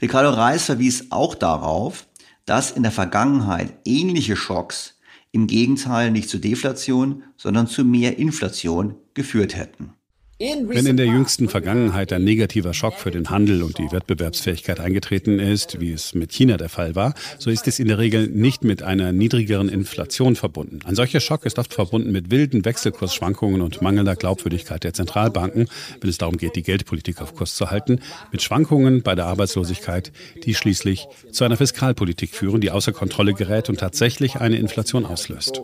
[0.00, 2.06] Ricardo Reis verwies auch darauf,
[2.44, 4.98] dass in der Vergangenheit ähnliche Schocks
[5.30, 9.94] im Gegenteil nicht zu Deflation, sondern zu mehr Inflation geführt hätten.
[10.42, 15.38] Wenn in der jüngsten Vergangenheit ein negativer Schock für den Handel und die Wettbewerbsfähigkeit eingetreten
[15.38, 18.64] ist, wie es mit China der Fall war, so ist es in der Regel nicht
[18.64, 20.80] mit einer niedrigeren Inflation verbunden.
[20.84, 25.68] Ein solcher Schock ist oft verbunden mit wilden Wechselkursschwankungen und mangelnder Glaubwürdigkeit der Zentralbanken,
[26.00, 28.00] wenn es darum geht, die Geldpolitik auf Kurs zu halten,
[28.32, 30.10] mit Schwankungen bei der Arbeitslosigkeit,
[30.44, 35.62] die schließlich zu einer Fiskalpolitik führen, die außer Kontrolle gerät und tatsächlich eine Inflation auslöst.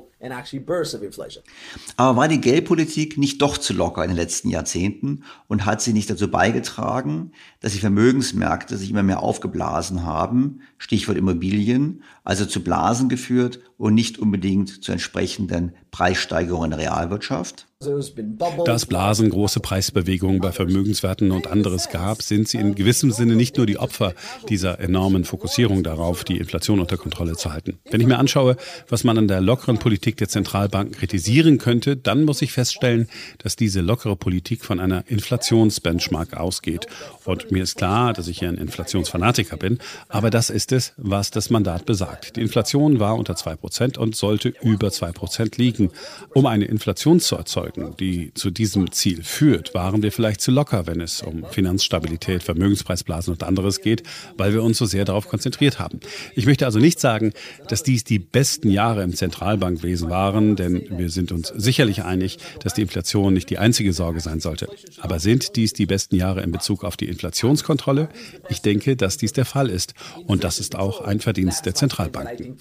[1.97, 4.68] Aber war die Geldpolitik nicht doch zu locker in den letzten Jahrzehnten?
[4.69, 10.61] Jahrzehnten und hat sie nicht dazu beigetragen, dass die Vermögensmärkte sich immer mehr aufgeblasen haben,
[10.77, 17.68] Stichwort Immobilien, also zu Blasen geführt und nicht unbedingt zu entsprechenden Preissteigerungen in der Realwirtschaft?
[17.81, 23.37] Da es Blasen, große Preisbewegungen bei Vermögenswerten und anderes gab, sind sie in gewissem Sinne
[23.37, 24.15] nicht nur die Opfer
[24.49, 27.79] dieser enormen Fokussierung darauf, die Inflation unter Kontrolle zu halten.
[27.89, 28.57] Wenn ich mir anschaue,
[28.89, 33.55] was man an der lockeren Politik der Zentralbanken kritisieren könnte, dann muss ich feststellen, dass
[33.55, 36.89] diese lockere Politik von einer Inflationsbenchmark ausgeht.
[37.27, 41.31] Und mir ist klar, dass ich hier ein Inflationsfanatiker bin, aber das ist es, was
[41.31, 42.35] das Mandat besagt.
[42.35, 45.93] Die Inflation war unter zwei Prozent und sollte über zwei Prozent liegen.
[46.35, 50.51] Um eine Inflation zu erzeugen, erzeugen, die zu diesem Ziel führt, waren wir vielleicht zu
[50.51, 54.03] locker, wenn es um Finanzstabilität, Vermögenspreisblasen und anderes geht,
[54.37, 56.01] weil wir uns so sehr darauf konzentriert haben.
[56.35, 57.33] Ich möchte also nicht sagen,
[57.69, 62.75] dass dies die besten Jahre im Zentralbankwesen waren, denn wir sind uns sicherlich einig, dass
[62.75, 64.69] die Inflation nicht die einzige Sorge sein sollte.
[65.01, 68.09] Aber sind dies die besten Jahre in Bezug auf die Inflationskontrolle?
[68.49, 69.95] Ich denke, dass dies der Fall ist.
[70.27, 72.57] Und das ist auch ein Verdienst der Zentralbanken.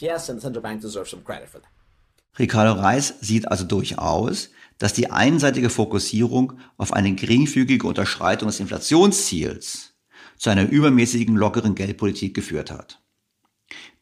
[2.39, 9.93] Ricardo Reis sieht also durchaus, dass die einseitige Fokussierung auf eine geringfügige Unterschreitung des Inflationsziels
[10.37, 13.01] zu einer übermäßigen lockeren Geldpolitik geführt hat.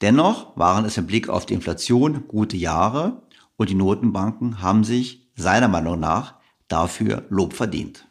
[0.02, 3.24] Dennoch waren es im Blick auf die Inflation gute Jahre
[3.58, 6.36] und die Notenbanken haben sich seiner Meinung nach
[6.68, 8.06] dafür Lob verdient.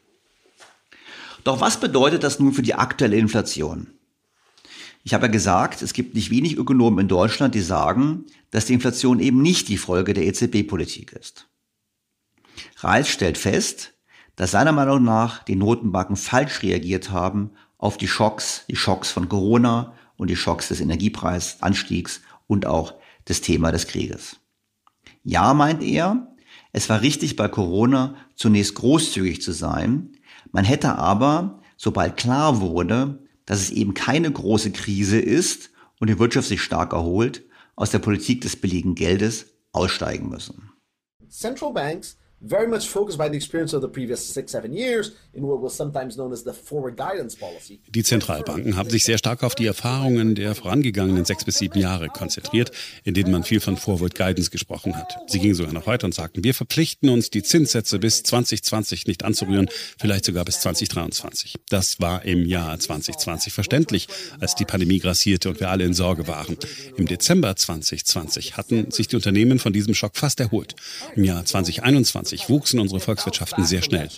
[1.45, 3.89] Doch was bedeutet das nun für die aktuelle Inflation?
[5.03, 8.73] Ich habe ja gesagt, es gibt nicht wenig Ökonomen in Deutschland, die sagen, dass die
[8.73, 11.47] Inflation eben nicht die Folge der EZB-Politik ist.
[12.79, 13.95] Reis stellt fest,
[14.37, 19.29] dass seiner Meinung nach die Notenbanken falsch reagiert haben auf die Schocks, die Schocks von
[19.29, 24.37] Corona und die Schocks des Energiepreisanstiegs und auch das Thema des Krieges.
[25.23, 26.35] Ja, meint er,
[26.73, 30.11] es war richtig bei Corona zunächst großzügig zu sein,
[30.53, 36.19] man hätte aber, sobald klar wurde, dass es eben keine große Krise ist und die
[36.19, 37.45] Wirtschaft sich stark erholt,
[37.77, 40.71] aus der Politik des billigen Geldes aussteigen müssen.
[41.29, 45.45] Central banks very much focused by the experience of the previous six, seven years in
[45.45, 47.81] what was sometimes known as the forward guidance policy.
[47.89, 52.09] Die Zentralbanken haben sich sehr stark auf die Erfahrungen der vorangegangenen sechs bis sieben Jahre
[52.09, 52.71] konzentriert,
[53.05, 55.17] in denen man viel von Forward Guidance gesprochen hat.
[55.27, 59.25] Sie gingen sogar noch weiter und sagten, wir verpflichten uns, die Zinssätze bis 2020 nicht
[59.25, 59.69] anzurühren,
[59.99, 61.55] vielleicht sogar bis 2023.
[61.69, 64.09] Das war im Jahr 2020 verständlich,
[64.41, 66.57] als die Pandemie grassierte und wir alle in Sorge waren.
[66.97, 70.75] Im Dezember 2020 hatten sich die Unternehmen von diesem Schock fast erholt.
[71.17, 74.09] Im Jahr 2021 1990 wuchsen unsere Volkswirtschaften sehr schnell.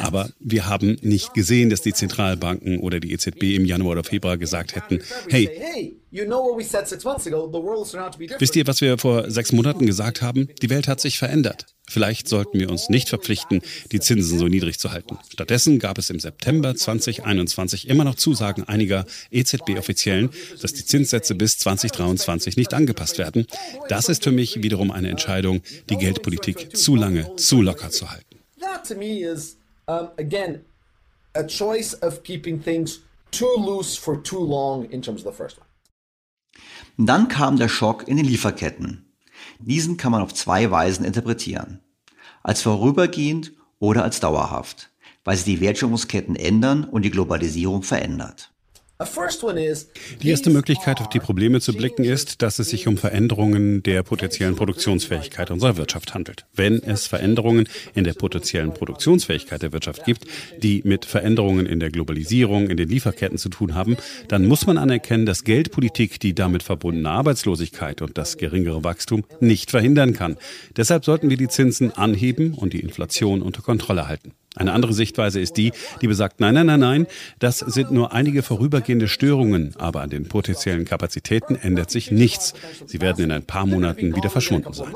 [0.00, 4.36] Aber wir haben nicht gesehen, dass die Zentralbanken oder die EZB im Januar oder Februar
[4.36, 5.96] gesagt hätten, hey,
[8.38, 10.48] wisst ihr, was wir vor sechs Monaten gesagt haben?
[10.60, 11.66] Die Welt hat sich verändert.
[11.88, 15.18] Vielleicht sollten wir uns nicht verpflichten, die Zinsen so niedrig zu halten.
[15.30, 21.58] Stattdessen gab es im September 2021 immer noch Zusagen einiger EZB-Offiziellen, dass die Zinssätze bis
[21.58, 23.46] 2023 nicht angepasst werden.
[23.88, 28.38] Das ist für mich wiederum eine Entscheidung, die Geldpolitik zu lange, zu locker zu halten.
[28.60, 29.56] That to me is,
[29.88, 30.64] um, again,
[31.34, 35.58] a choice of keeping things too loose for too long in terms of the first
[35.58, 35.66] one.
[36.98, 39.06] Dann kam der Schock in den Lieferketten.
[39.58, 41.80] Diesen kann man auf zwei Weisen interpretieren.
[42.42, 44.90] Als vorübergehend oder als dauerhaft,
[45.24, 48.51] weil sich die Wertschöpfungsketten ändern und die Globalisierung verändert.
[50.22, 54.02] Die erste Möglichkeit, auf die Probleme zu blicken, ist, dass es sich um Veränderungen der
[54.02, 56.46] potenziellen Produktionsfähigkeit unserer Wirtschaft handelt.
[56.54, 60.26] Wenn es Veränderungen in der potenziellen Produktionsfähigkeit der Wirtschaft gibt,
[60.62, 63.96] die mit Veränderungen in der Globalisierung, in den Lieferketten zu tun haben,
[64.28, 69.70] dann muss man anerkennen, dass Geldpolitik die damit verbundene Arbeitslosigkeit und das geringere Wachstum nicht
[69.70, 70.36] verhindern kann.
[70.76, 74.32] Deshalb sollten wir die Zinsen anheben und die Inflation unter Kontrolle halten.
[74.54, 75.72] Eine andere Sichtweise ist die,
[76.02, 77.06] die besagt, nein, nein, nein, nein,
[77.38, 82.52] das sind nur einige vorübergehende Störungen, aber an den potenziellen Kapazitäten ändert sich nichts.
[82.86, 84.92] Sie werden in ein paar Monaten wieder verschwunden sein.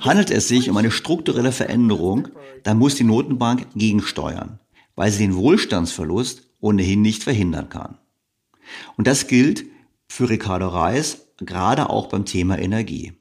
[0.00, 2.28] Handelt es sich um eine strukturelle Veränderung,
[2.62, 4.58] dann muss die Notenbank gegensteuern,
[4.94, 7.98] weil sie den Wohlstandsverlust ohnehin nicht verhindern kann.
[8.96, 9.64] Und das gilt
[10.08, 13.12] für Ricardo Reis gerade auch beim Thema Energie.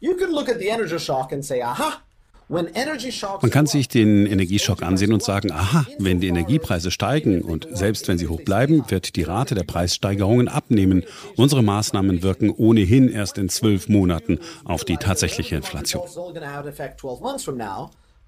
[0.00, 2.02] You can look at the energy shock and say, aha,
[2.48, 8.08] man kann sich den Energieschock ansehen und sagen, aha, wenn die Energiepreise steigen und selbst
[8.08, 11.04] wenn sie hoch bleiben, wird die Rate der Preissteigerungen abnehmen.
[11.36, 16.04] Unsere Maßnahmen wirken ohnehin erst in zwölf Monaten auf die tatsächliche Inflation.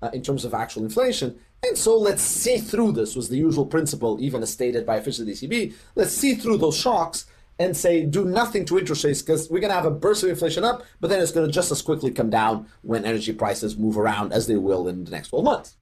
[0.03, 1.35] Uh, in terms of actual inflation.
[1.63, 5.27] And so let's see through this was the usual principle, even as stated by official
[5.27, 5.75] ECB.
[5.95, 7.27] Let's see through those shocks
[7.61, 10.31] and say do nothing to interest rates because we're going to have a burst of
[10.31, 13.77] inflation up, but then it's going to just as quickly come down when energy prices
[13.77, 15.77] move around as they will in the next 12 months.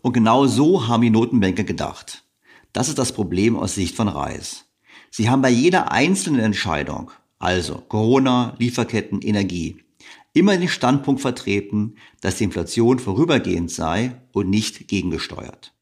[0.00, 2.22] Und genau so haben die Notenbanker gedacht.
[2.72, 4.64] Das ist das Problem aus Sicht von Reis.
[5.10, 7.10] Sie haben bei jeder einzelnen Entscheidung,
[7.40, 9.82] also Corona, Lieferketten, Energie,
[10.34, 15.72] immer den Standpunkt vertreten, dass die Inflation vorübergehend sei und nicht gegengesteuert.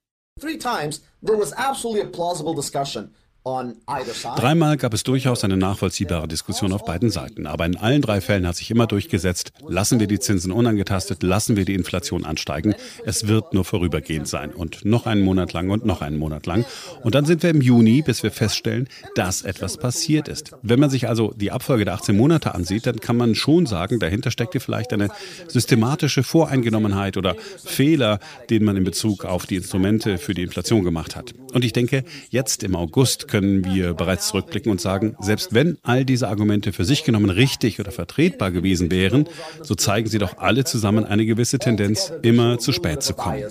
[0.41, 3.11] Three times there was absolutely a plausible discussion
[3.47, 7.47] Dreimal gab es durchaus eine nachvollziehbare Diskussion auf beiden Seiten.
[7.47, 11.57] Aber in allen drei Fällen hat sich immer durchgesetzt, lassen wir die Zinsen unangetastet, lassen
[11.57, 12.75] wir die Inflation ansteigen.
[13.05, 14.51] Es wird nur vorübergehend sein.
[14.51, 16.65] Und noch einen Monat lang und noch einen Monat lang.
[17.05, 20.51] Und dann sind wir im Juni, bis wir feststellen, dass etwas passiert ist.
[20.63, 24.01] Wenn man sich also die Abfolge der 18 Monate ansieht, dann kann man schon sagen,
[24.01, 25.09] dahinter steckt hier vielleicht eine
[25.47, 28.19] systematische Voreingenommenheit oder Fehler,
[28.51, 31.33] den man in Bezug auf die Instrumente für die Inflation gemacht hat.
[31.53, 36.05] Und ich denke, jetzt im August können wir bereits zurückblicken und sagen, selbst wenn all
[36.05, 39.29] diese Argumente für sich genommen richtig oder vertretbar gewesen wären,
[39.63, 43.45] so zeigen sie doch alle zusammen eine gewisse Tendenz, immer zu spät zu kommen.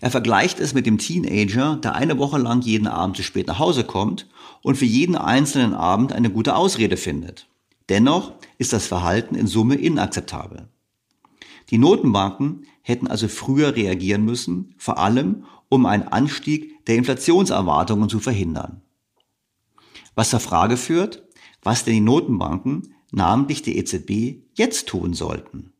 [0.00, 3.58] Er vergleicht es mit dem Teenager, der eine Woche lang jeden Abend zu spät nach
[3.58, 4.28] Hause kommt
[4.62, 7.48] und für jeden einzelnen Abend eine gute Ausrede findet.
[7.88, 10.68] Dennoch ist das Verhalten in Summe inakzeptabel.
[11.70, 15.44] Die Notenbanken hätten also früher reagieren müssen, vor allem
[15.74, 18.80] um einen Anstieg der Inflationserwartungen zu verhindern.
[20.14, 21.28] Was zur Frage führt,
[21.62, 25.73] was denn die Notenbanken, namentlich die EZB, jetzt tun sollten.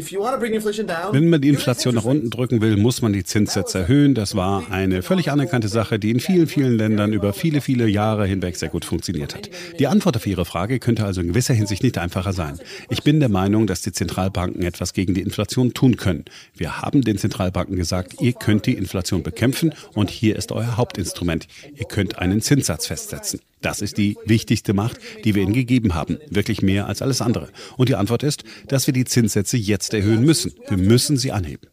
[0.00, 4.14] Wenn man die Inflation nach unten drücken will, muss man die Zinssätze erhöhen.
[4.14, 8.24] Das war eine völlig anerkannte Sache, die in vielen, vielen Ländern über viele, viele Jahre
[8.24, 9.50] hinweg sehr gut funktioniert hat.
[9.80, 12.60] Die Antwort auf Ihre Frage könnte also in gewisser Hinsicht nicht einfacher sein.
[12.90, 16.26] Ich bin der Meinung, dass die Zentralbanken etwas gegen die Inflation tun können.
[16.54, 21.48] Wir haben den Zentralbanken gesagt, ihr könnt die Inflation bekämpfen und hier ist euer Hauptinstrument.
[21.74, 23.40] Ihr könnt einen Zinssatz festsetzen.
[23.60, 27.50] Das ist die wichtigste Macht, die wir ihnen gegeben haben, wirklich mehr als alles andere.
[27.76, 30.52] Und die Antwort ist, dass wir die Zinssätze jetzt erhöhen müssen.
[30.68, 31.68] Wir müssen sie anheben.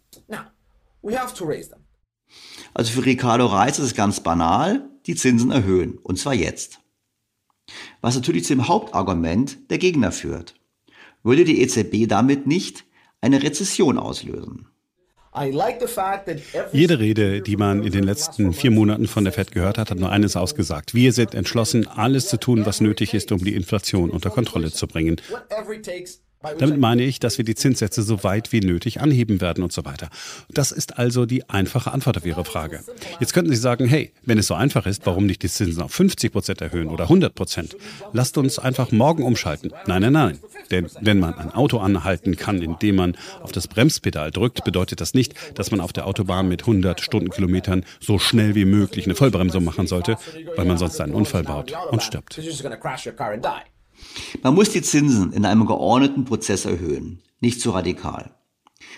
[2.74, 6.80] Also für Ricardo Reis ist es ganz banal, die Zinsen erhöhen, und zwar jetzt.
[8.02, 10.56] Was natürlich zum Hauptargument der Gegner führt.
[11.24, 12.86] Würde die EZB damit nicht
[13.22, 14.68] eine Rezession auslösen?
[16.72, 20.00] Jede Rede, die man in den letzten vier Monaten von der Fed gehört hat, hat
[20.00, 20.94] nur eines ausgesagt.
[20.94, 24.88] Wir sind entschlossen, alles zu tun, was nötig ist, um die Inflation unter Kontrolle zu
[24.88, 25.18] bringen.
[26.60, 29.86] Damit meine ich, dass wir die Zinssätze so weit wie nötig anheben werden und so
[29.86, 30.10] weiter.
[30.50, 32.82] Das ist also die einfache Antwort auf Ihre Frage.
[33.20, 35.92] Jetzt könnten Sie sagen, hey, wenn es so einfach ist, warum nicht die Zinsen auf
[35.92, 37.76] 50 Prozent erhöhen oder 100 Prozent?
[38.14, 39.72] Lasst uns einfach morgen umschalten.
[39.88, 40.40] Nein, nein, nein.
[40.72, 45.14] Denn wenn man ein Auto anhalten kann, indem man auf das Bremspedal drückt, bedeutet das
[45.14, 49.64] nicht, dass man auf der Autobahn mit 100 Stundenkilometern so schnell wie möglich eine Vollbremsung
[49.64, 50.18] machen sollte,
[50.56, 52.40] weil man sonst einen Unfall baut und stirbt.
[54.42, 58.36] Man muss die Zinsen in einem geordneten Prozess erhöhen, nicht zu radikal.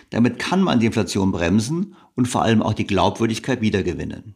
[0.10, 4.36] Damit kann man die Inflation bremsen und vor allem auch die Glaubwürdigkeit wiedergewinnen.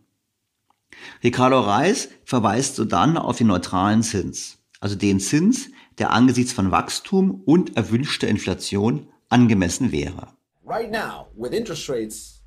[1.24, 7.42] Ricardo Reis verweist sodann auf den neutralen Zins, also den Zins, der angesichts von Wachstum
[7.46, 10.28] und erwünschter Inflation angemessen wäre.
[10.66, 12.41] Right now, with interest rates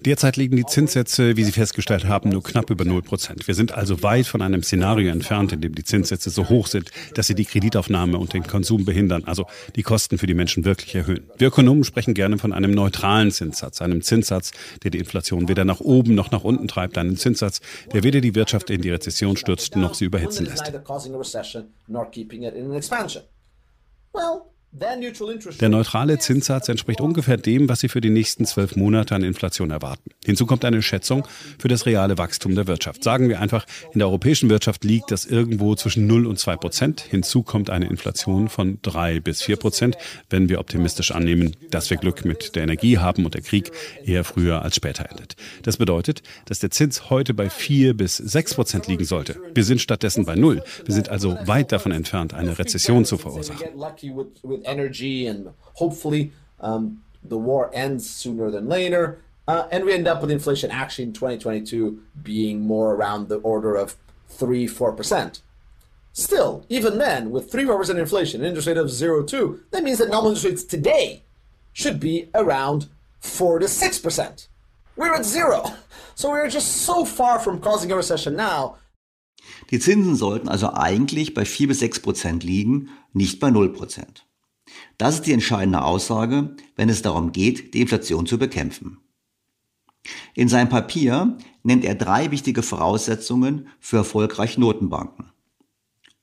[0.00, 3.46] Derzeit liegen die Zinssätze, wie Sie festgestellt haben, nur knapp über 0 Prozent.
[3.46, 6.90] Wir sind also weit von einem Szenario entfernt, in dem die Zinssätze so hoch sind,
[7.14, 10.94] dass sie die Kreditaufnahme und den Konsum behindern, also die Kosten für die Menschen wirklich
[10.94, 11.30] erhöhen.
[11.38, 15.80] Wir Ökonomen sprechen gerne von einem neutralen Zinssatz, einem Zinssatz, der die Inflation weder nach
[15.80, 17.60] oben noch nach unten treibt, einen Zinssatz,
[17.92, 20.72] der weder die Wirtschaft in die Rezession stürzt noch sie überhitzen lässt.
[24.14, 29.22] Well, der neutrale Zinssatz entspricht ungefähr dem, was Sie für die nächsten zwölf Monate an
[29.22, 30.10] Inflation erwarten.
[30.24, 31.28] Hinzu kommt eine Schätzung
[31.60, 33.04] für das reale Wachstum der Wirtschaft.
[33.04, 37.00] Sagen wir einfach, in der europäischen Wirtschaft liegt das irgendwo zwischen 0 und 2 Prozent.
[37.02, 39.96] Hinzu kommt eine Inflation von 3 bis 4 Prozent,
[40.28, 43.70] wenn wir optimistisch annehmen, dass wir Glück mit der Energie haben und der Krieg
[44.04, 45.36] eher früher als später endet.
[45.62, 49.40] Das bedeutet, dass der Zins heute bei 4 bis 6 Prozent liegen sollte.
[49.54, 50.64] Wir sind stattdessen bei 0.
[50.84, 53.68] Wir sind also weit davon entfernt, eine Rezession zu verursachen.
[54.64, 59.20] Energy, and hopefully um, the war ends sooner than later.
[59.46, 63.74] Uh, and we end up with inflation actually in 2022 being more around the order
[63.74, 63.96] of
[64.28, 65.40] 3 4%.
[66.12, 70.08] Still, even then, with 3 4% inflation, an interest rate of 0.2, that means that
[70.08, 71.22] nominal interest rates today
[71.72, 72.88] should be around
[73.20, 74.48] 4 to 6%.
[74.96, 75.64] We're at zero.
[76.14, 78.76] So we're just so far from causing a recession now.
[79.70, 84.23] Die Zinsen sollten also eigentlich bei 4 bis 6 Prozent liegen, nicht bei 0 Prozent.
[84.98, 88.98] Das ist die entscheidende Aussage, wenn es darum geht, die Inflation zu bekämpfen.
[90.34, 95.30] In seinem Papier nennt er drei wichtige Voraussetzungen für erfolgreiche Notenbanken.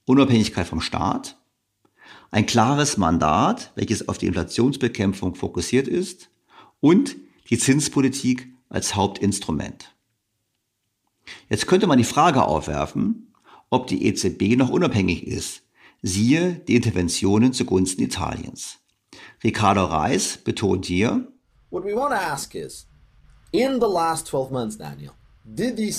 [0.06, 1.38] Unabhängigkeit vom Staat,
[2.32, 6.30] ein klares Mandat, welches auf die Inflationsbekämpfung fokussiert ist
[6.80, 7.16] und
[7.50, 9.94] die Zinspolitik als Hauptinstrument.
[11.50, 13.34] Jetzt könnte man die Frage aufwerfen,
[13.70, 15.64] ob die EZB noch unabhängig ist,
[16.02, 18.80] Siehe die Interventionen zugunsten Italiens.
[19.44, 21.28] Ricardo Reis betont hier,
[21.70, 22.88] What we want to ask is,
[23.52, 25.92] in the last 12 months, Daniel, die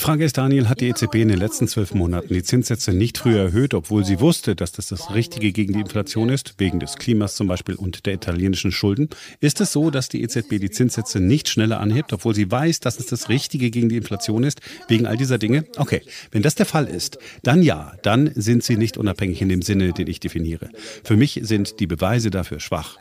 [0.00, 3.42] Frage ist, Daniel, hat die EZB in den letzten zwölf Monaten die Zinssätze nicht früher
[3.42, 7.36] erhöht, obwohl sie wusste, dass das das Richtige gegen die Inflation ist, wegen des Klimas
[7.36, 9.10] zum Beispiel und der italienischen Schulden?
[9.40, 12.98] Ist es so, dass die EZB die Zinssätze nicht schneller anhebt, obwohl sie weiß, dass
[12.98, 15.66] es das Richtige gegen die Inflation ist, wegen all dieser Dinge?
[15.76, 16.00] Okay,
[16.30, 19.92] wenn das der Fall ist, dann ja, dann sind sie nicht unabhängig in dem Sinne,
[19.92, 20.70] den ich definiere.
[21.04, 22.96] Für mich sind die Beweise dafür schwach.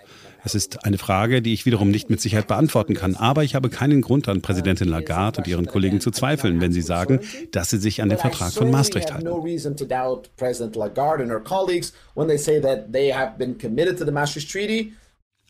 [0.46, 3.16] Es ist eine Frage, die ich wiederum nicht mit Sicherheit beantworten kann.
[3.16, 6.82] Aber ich habe keinen Grund an Präsidentin Lagarde und ihren Kollegen zu zweifeln, wenn sie
[6.82, 7.22] sagen,
[7.52, 9.26] dass sie sich an den Vertrag von Maastricht halten.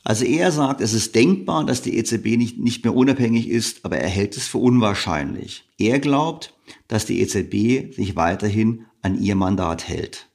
[0.03, 3.97] Also er sagt, es ist denkbar, dass die EZB nicht, nicht mehr unabhängig ist, aber
[3.97, 5.63] er hält es für unwahrscheinlich.
[5.79, 6.53] Er glaubt,
[6.87, 10.27] dass die EZB sich weiterhin an ihr Mandat hält.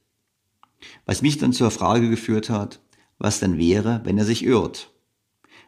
[1.07, 2.81] Was mich dann zur Frage geführt hat,
[3.19, 4.91] was dann wäre, wenn er sich irrt.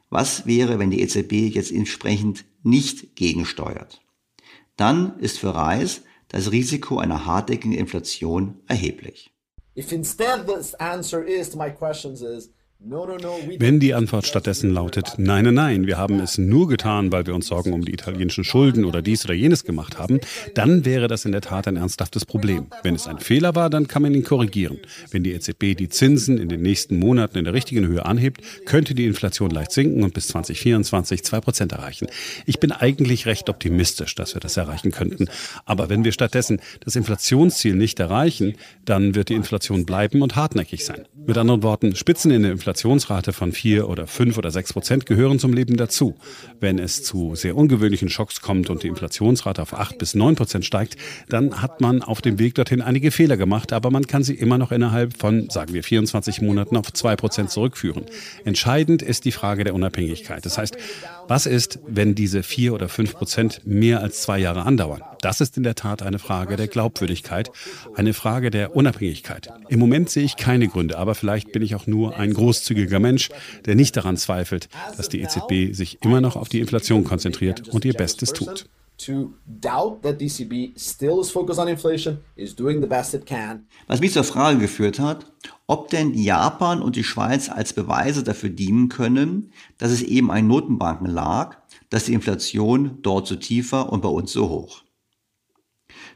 [0.09, 4.03] Was wäre, wenn die EZB jetzt entsprechend nicht gegensteuert?
[4.77, 9.33] Dann ist für Reis das Risiko einer hartnäckigen Inflation erheblich.
[9.77, 12.51] If instead the answer is to my questions is
[12.83, 17.35] wenn die Antwort stattdessen lautet, nein, nein, nein, wir haben es nur getan, weil wir
[17.35, 20.19] uns Sorgen um die italienischen Schulden oder dies oder jenes gemacht haben,
[20.55, 22.69] dann wäre das in der Tat ein ernsthaftes Problem.
[22.83, 24.79] Wenn es ein Fehler war, dann kann man ihn korrigieren.
[25.11, 28.95] Wenn die EZB die Zinsen in den nächsten Monaten in der richtigen Höhe anhebt, könnte
[28.95, 32.07] die Inflation leicht sinken und bis 2024 zwei Prozent erreichen.
[32.47, 35.29] Ich bin eigentlich recht optimistisch, dass wir das erreichen könnten.
[35.67, 38.55] Aber wenn wir stattdessen das Inflationsziel nicht erreichen,
[38.87, 41.05] dann wird die Inflation bleiben und hartnäckig sein.
[41.27, 45.05] Mit anderen Worten, Spitzen in der Inflation Inflationsrate von 4 oder 5 oder 6 Prozent
[45.05, 46.15] gehören zum Leben dazu.
[46.61, 50.65] Wenn es zu sehr ungewöhnlichen Schocks kommt und die Inflationsrate auf 8 bis 9 Prozent
[50.65, 50.97] steigt,
[51.29, 54.57] dann hat man auf dem Weg dorthin einige Fehler gemacht, aber man kann sie immer
[54.57, 58.05] noch innerhalb von, sagen wir, 24 Monaten auf 2 Prozent zurückführen.
[58.45, 60.47] Entscheidend ist die Frage der Unabhängigkeit.
[60.47, 60.77] Das heißt,
[61.27, 65.03] was ist, wenn diese 4 oder 5 Prozent mehr als zwei Jahre andauern?
[65.21, 67.51] Das ist in der Tat eine Frage der Glaubwürdigkeit,
[67.95, 69.49] eine Frage der Unabhängigkeit.
[69.69, 73.31] Im Moment sehe ich keine Gründe, aber vielleicht bin ich auch nur ein großzügiger Mensch,
[73.65, 77.85] der nicht daran zweifelt, dass die EZB sich immer noch auf die Inflation konzentriert und
[77.85, 78.67] ihr Bestes tut.
[83.87, 85.33] Was mich zur Frage geführt hat,
[85.67, 90.47] ob denn Japan und die Schweiz als Beweise dafür dienen können, dass es eben an
[90.47, 91.57] Notenbanken lag,
[91.89, 94.83] dass die Inflation dort so tief war und bei uns so hoch.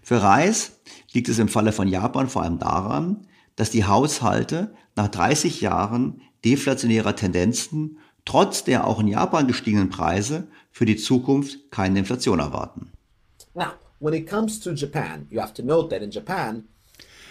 [0.03, 0.81] Für Reis
[1.13, 3.27] liegt es im Falle von Japan vor allem daran,
[3.57, 10.49] dass die Haushalte nach 30 Jahren deflationärer Tendenzen trotz der auch in Japan gestiegenen Preise
[10.71, 12.91] für die Zukunft keine Inflation erwarten.
[13.55, 16.65] Now, when it comes to Japan, you have to note that in Japan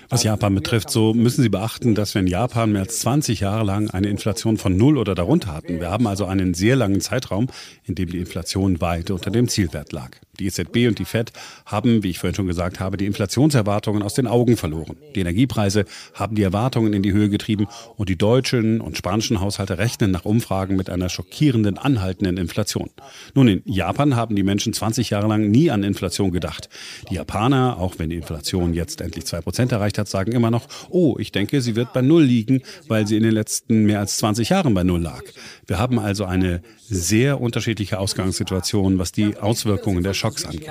[0.09, 3.63] Was Japan betrifft, so müssen Sie beachten, dass wir in Japan mehr als 20 Jahre
[3.63, 5.79] lang eine Inflation von null oder darunter hatten.
[5.79, 7.47] Wir haben also einen sehr langen Zeitraum,
[7.85, 10.11] in dem die Inflation weit unter dem Zielwert lag.
[10.39, 11.31] Die EZB und die Fed
[11.65, 14.97] haben, wie ich vorhin schon gesagt habe, die Inflationserwartungen aus den Augen verloren.
[15.15, 17.67] Die Energiepreise haben die Erwartungen in die Höhe getrieben
[17.97, 22.89] und die deutschen und spanischen Haushalte rechnen nach Umfragen mit einer schockierenden, anhaltenden Inflation.
[23.35, 26.69] Nun, in Japan haben die Menschen 20 Jahre lang nie an Inflation gedacht.
[27.09, 31.15] Die Japaner, auch wenn die Inflation jetzt endlich 2% erreicht hat, sagen immer noch, oh,
[31.19, 34.49] ich denke, sie wird bei Null liegen, weil sie in den letzten mehr als 20
[34.49, 35.23] Jahren bei Null lag.
[35.67, 36.61] Wir haben also eine
[36.93, 40.69] sehr unterschiedliche Ausgangssituation, was die Auswirkungen der Schocks angeht.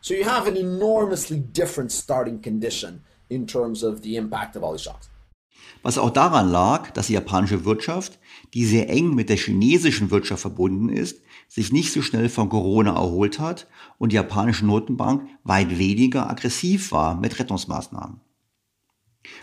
[0.00, 4.72] So you have an enormously different starting condition in terms of the impact of all
[4.72, 5.08] these shocks.
[5.82, 8.18] Was auch daran lag, dass die japanische Wirtschaft,
[8.54, 12.94] die sehr eng mit der chinesischen Wirtschaft verbunden ist, sich nicht so schnell von Corona
[12.94, 13.66] erholt hat
[13.98, 18.20] und die japanische Notenbank weit weniger aggressiv war mit Rettungsmaßnahmen.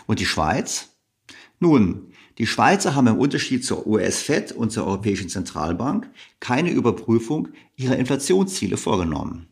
[0.06, 0.96] Und die Schweiz?
[1.60, 6.08] Nun, die Schweizer haben im Unterschied zur US-Fed und zur Europäischen Zentralbank
[6.40, 9.48] keine Überprüfung ihrer Inflationsziele vorgenommen.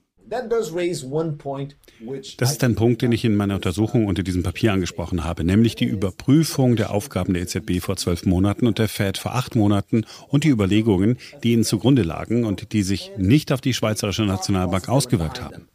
[2.39, 5.75] Das ist ein Punkt, den ich in meiner Untersuchung unter diesem Papier angesprochen habe, nämlich
[5.75, 10.05] die Überprüfung der Aufgaben der EZB vor zwölf Monaten und der Fed vor acht Monaten
[10.29, 14.89] und die Überlegungen, die ihnen zugrunde lagen und die sich nicht auf die Schweizerische Nationalbank
[14.89, 15.69] ausgewirkt haben.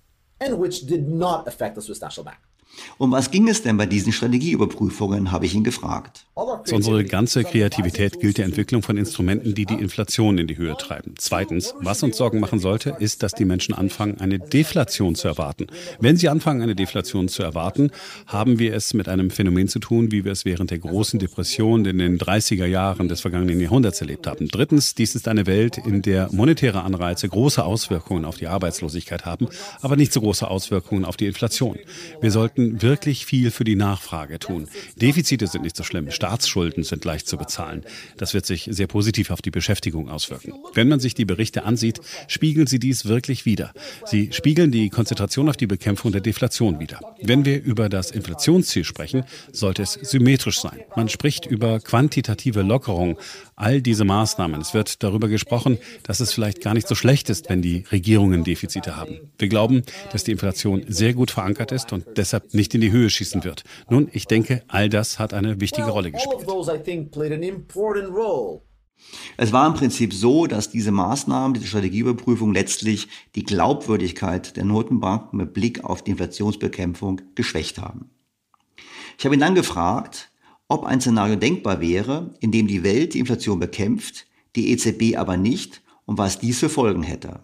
[2.98, 6.26] Um was ging es denn bei diesen Strategieüberprüfungen, habe ich ihn gefragt.
[6.72, 11.14] Unsere ganze Kreativität gilt der Entwicklung von Instrumenten, die die Inflation in die Höhe treiben.
[11.18, 15.68] Zweitens, was uns Sorgen machen sollte, ist, dass die Menschen anfangen, eine Deflation zu erwarten.
[16.00, 17.92] Wenn sie anfangen, eine Deflation zu erwarten,
[18.28, 21.86] haben wir es mit einem Phänomen zu tun, wie wir es während der großen Depression
[21.86, 24.48] in den 30er Jahren des vergangenen Jahrhunderts erlebt haben.
[24.48, 29.48] Drittens, dies ist eine Welt, in der monetäre Anreize große Auswirkungen auf die Arbeitslosigkeit haben,
[29.82, 31.78] aber nicht so große Auswirkungen auf die Inflation.
[32.20, 34.68] Wir sollten sollten wirklich viel für die Nachfrage tun.
[34.96, 37.84] Defizite sind nicht so schlimm, Staatsschulden sind leicht zu bezahlen.
[38.18, 40.54] Das wird sich sehr positiv auf die Beschäftigung auswirken.
[40.74, 43.74] Wenn man sich die Berichte ansieht, spiegeln sie dies wirklich wider.
[44.06, 47.00] Sie spiegeln die Konzentration auf die Bekämpfung der Deflation wider.
[47.22, 50.80] Wenn wir über das Inflationsziel sprechen, sollte es symmetrisch sein.
[50.96, 53.18] Man spricht über quantitative Lockerung,
[53.56, 54.60] all diese Maßnahmen.
[54.62, 58.44] Es wird darüber gesprochen, dass es vielleicht gar nicht so schlecht ist, wenn die Regierungen
[58.44, 59.20] Defizite haben.
[59.38, 63.10] Wir glauben, dass die Inflation sehr gut verankert ist und deshalb nicht in die Höhe
[63.10, 63.64] schießen wird.
[63.90, 66.48] Nun, ich denke, all das hat eine wichtige Rolle gespielt.
[69.38, 75.38] Es war im Prinzip so, dass diese Maßnahmen, diese Strategieüberprüfung letztlich die Glaubwürdigkeit der Notenbanken
[75.38, 78.10] mit Blick auf die Inflationsbekämpfung geschwächt haben.
[79.18, 80.32] Ich habe ihn dann gefragt,
[80.68, 84.26] ob ein Szenario denkbar wäre, in dem die Welt die Inflation bekämpft,
[84.56, 87.44] die EZB aber nicht und was dies für Folgen hätte.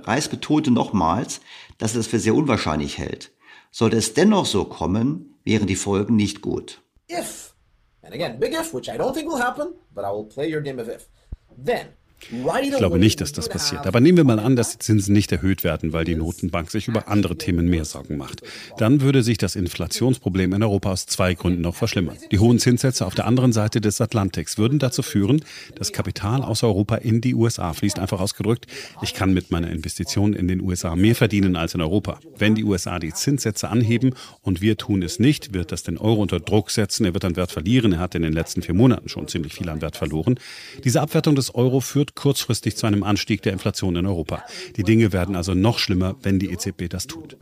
[0.00, 1.40] Reis betonte nochmals,
[1.78, 3.31] dass er es für sehr unwahrscheinlich hält.
[3.72, 6.82] Sollte es dennoch so kommen, wären die Folgen nicht gut.
[7.08, 7.54] If,
[8.02, 10.60] and again, big if, which I don't think will happen, but I will play your
[10.60, 11.08] game of if.
[11.56, 11.88] Then,
[12.30, 13.86] ich glaube nicht, dass das passiert.
[13.86, 16.88] Aber nehmen wir mal an, dass die Zinsen nicht erhöht werden, weil die Notenbank sich
[16.88, 18.42] über andere Themen mehr Sorgen macht.
[18.78, 22.16] Dann würde sich das Inflationsproblem in Europa aus zwei Gründen noch verschlimmern.
[22.30, 25.44] Die hohen Zinssätze auf der anderen Seite des Atlantiks würden dazu führen,
[25.74, 27.98] dass Kapital aus Europa in die USA fließt.
[27.98, 28.66] Einfach ausgedrückt,
[29.02, 32.20] ich kann mit meiner Investition in den USA mehr verdienen als in Europa.
[32.36, 36.22] Wenn die USA die Zinssätze anheben und wir tun es nicht, wird das den Euro
[36.22, 37.04] unter Druck setzen.
[37.04, 37.92] Er wird an Wert verlieren.
[37.92, 40.38] Er hat in den letzten vier Monaten schon ziemlich viel an Wert verloren.
[40.84, 44.44] Diese Abwertung des Euro führt kurzfristig zu einem Anstieg der Inflation in Europa.
[44.76, 47.36] Die Dinge werden also noch schlimmer, wenn die EZB das tut.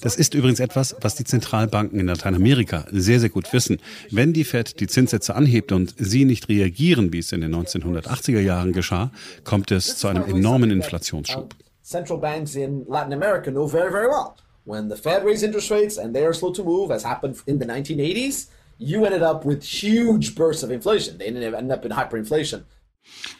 [0.00, 3.78] Das ist übrigens etwas, was die Zentralbanken in Lateinamerika sehr, sehr gut wissen.
[4.10, 8.40] Wenn die Fed die Zinssätze anhebt und sie nicht reagieren, wie es in den 1980er
[8.40, 9.10] Jahren geschah,
[9.44, 11.54] kommt es zu einem enormen Inflationsschub.
[11.82, 14.34] Central banks in Latin America know very, very well.
[14.64, 17.58] When the Fed raised interest rates and they are slow to move, as happened in
[17.58, 18.46] the 1980s,
[18.78, 21.18] you ended up with huge bursts of inflation.
[21.18, 22.62] They ended up in hyperinflation.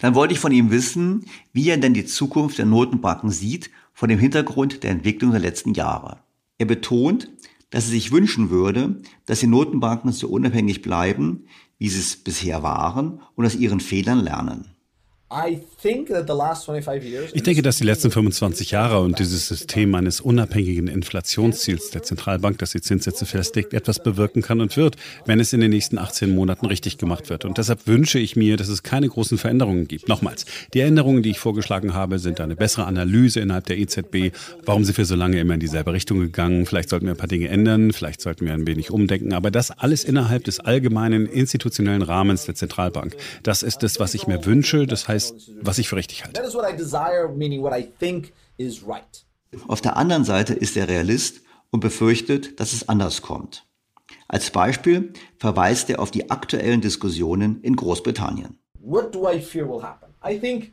[0.00, 4.08] Dann wollte ich von ihm wissen, wie er denn die Zukunft der Notenbanken sieht vor
[4.08, 6.18] dem Hintergrund der Entwicklung der letzten Jahre.
[6.58, 7.30] Er betont,
[7.70, 11.46] dass er sich wünschen würde, dass die Notenbanken so unabhängig bleiben,
[11.78, 14.71] wie sie es bisher waren und aus ihren Fehlern lernen.
[17.32, 22.58] Ich denke, dass die letzten 25 Jahre und dieses System eines unabhängigen Inflationsziels der Zentralbank,
[22.58, 26.34] das die Zinssätze festlegt, etwas bewirken kann und wird, wenn es in den nächsten 18
[26.34, 27.46] Monaten richtig gemacht wird.
[27.46, 30.06] Und deshalb wünsche ich mir, dass es keine großen Veränderungen gibt.
[30.06, 34.36] Nochmals, die Änderungen, die ich vorgeschlagen habe, sind eine bessere Analyse innerhalb der EZB.
[34.66, 36.66] Warum sind wir so lange immer in dieselbe Richtung gegangen?
[36.66, 39.32] Vielleicht sollten wir ein paar Dinge ändern, vielleicht sollten wir ein wenig umdenken.
[39.32, 43.16] Aber das alles innerhalb des allgemeinen institutionellen Rahmens der Zentralbank.
[43.42, 44.86] Das ist es, was ich mir wünsche.
[44.86, 45.21] Das heißt,
[45.60, 46.42] was ich für richtig halte.
[49.68, 53.66] Auf der anderen Seite ist er Realist und befürchtet, dass es anders kommt.
[54.28, 58.58] Als Beispiel verweist er auf die aktuellen Diskussionen in Großbritannien.
[58.80, 60.08] What do I fear will happen?
[60.24, 60.72] I think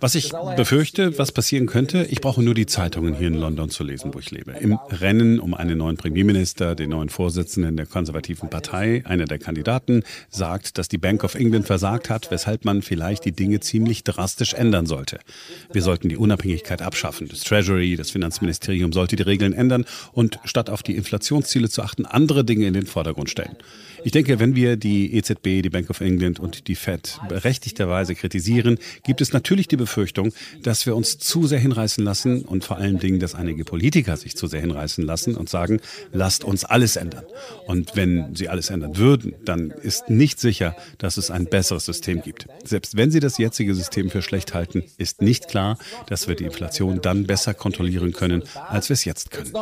[0.00, 3.82] was ich befürchte, was passieren könnte, ich brauche nur die Zeitungen hier in London zu
[3.82, 4.52] lesen, wo ich lebe.
[4.52, 10.04] Im Rennen um einen neuen Premierminister, den neuen Vorsitzenden der konservativen Partei, einer der Kandidaten,
[10.30, 14.54] sagt, dass die Bank of England versagt hat, weshalb man vielleicht die Dinge ziemlich drastisch
[14.54, 15.18] ändern sollte.
[15.72, 17.26] Wir sollten die Unabhängigkeit abschaffen.
[17.26, 22.06] Das Treasury, das Finanzministerium sollte die Regeln ändern und statt auf die Inflationsziele zu achten,
[22.06, 23.56] andere Dinge in den Vordergrund stellen.
[24.04, 28.51] Ich denke, wenn wir die EZB, die Bank of England und die Fed berechtigterweise kritisieren,
[29.02, 30.32] gibt es natürlich die Befürchtung,
[30.62, 34.36] dass wir uns zu sehr hinreißen lassen und vor allen Dingen, dass einige Politiker sich
[34.36, 35.80] zu sehr hinreißen lassen und sagen,
[36.12, 37.24] lasst uns alles ändern.
[37.66, 42.22] Und wenn sie alles ändern würden, dann ist nicht sicher, dass es ein besseres System
[42.22, 42.46] gibt.
[42.64, 46.44] Selbst wenn sie das jetzige System für schlecht halten, ist nicht klar, dass wir die
[46.44, 49.52] Inflation dann besser kontrollieren können, als wir es jetzt können.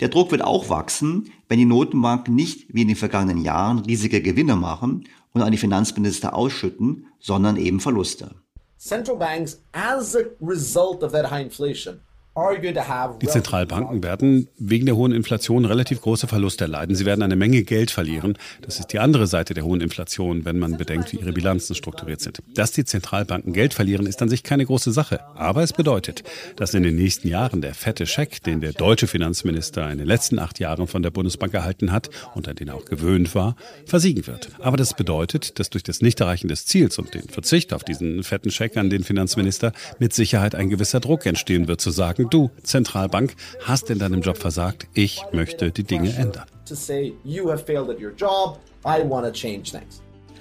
[0.00, 4.09] Der Druck wird auch wachsen, wenn die Notenbanken nicht wie in den vergangenen Jahren riesige
[4.18, 8.34] Gewinne machen und an die Finanzminister ausschütten, sondern eben Verluste.
[8.78, 12.00] Central banks, as a result of that high inflation,
[12.36, 16.94] die Zentralbanken werden wegen der hohen Inflation relativ große Verluste erleiden.
[16.94, 18.38] Sie werden eine Menge Geld verlieren.
[18.62, 22.20] Das ist die andere Seite der hohen Inflation, wenn man bedenkt, wie ihre Bilanzen strukturiert
[22.20, 22.38] sind.
[22.54, 25.20] Dass die Zentralbanken Geld verlieren, ist an sich keine große Sache.
[25.34, 26.22] Aber es bedeutet,
[26.54, 30.38] dass in den nächsten Jahren der fette Scheck, den der deutsche Finanzminister in den letzten
[30.38, 33.56] acht Jahren von der Bundesbank erhalten hat und an den er auch gewöhnt war,
[33.86, 34.50] versiegen wird.
[34.60, 38.52] Aber das bedeutet, dass durch das Nichterreichen des Ziels und den Verzicht auf diesen fetten
[38.52, 43.34] Scheck an den Finanzminister mit Sicherheit ein gewisser Druck entstehen wird, zu sagen, du, Zentralbank,
[43.62, 46.46] hast in deinem Job versagt, ich möchte die Dinge ändern.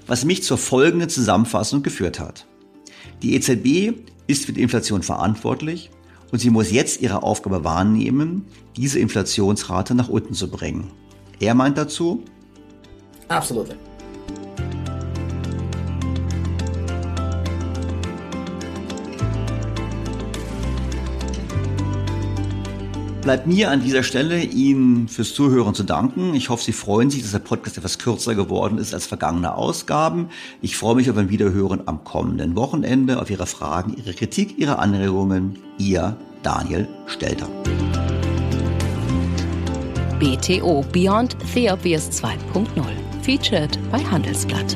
[0.08, 2.46] Was mich zur folgenden Zusammenfassung geführt hat.
[3.22, 3.94] Die EZB
[4.28, 5.90] ist für die Inflation verantwortlich
[6.32, 8.46] und sie muss jetzt ihre Aufgabe wahrnehmen,
[8.78, 10.92] diese Inflationsrate nach unten zu bringen.
[11.40, 12.24] Er meint dazu?
[13.28, 13.76] Absolutely.
[23.30, 26.34] Bleibt mir an dieser Stelle, Ihnen fürs Zuhören zu danken.
[26.34, 30.30] Ich hoffe, Sie freuen sich, dass der Podcast etwas kürzer geworden ist als vergangene Ausgaben.
[30.64, 34.80] Ich freue mich auf ein Wiederhören am kommenden Wochenende, auf Ihre Fragen, Ihre Kritik, Ihre
[34.80, 35.60] Anregungen.
[35.78, 37.48] Ihr Daniel Stelter.
[40.20, 42.66] BTO Beyond The Obvious 2.0
[43.22, 44.76] Featured bei Handelsblatt.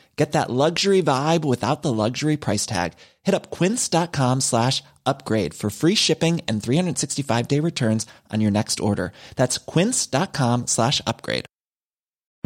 [0.21, 2.93] Get that luxury vibe without the luxury price tag.
[3.23, 8.79] Hit up quince.com slash upgrade for free shipping and 365 day returns on your next
[8.79, 9.13] order.
[9.35, 11.45] That's quince.com slash upgrade.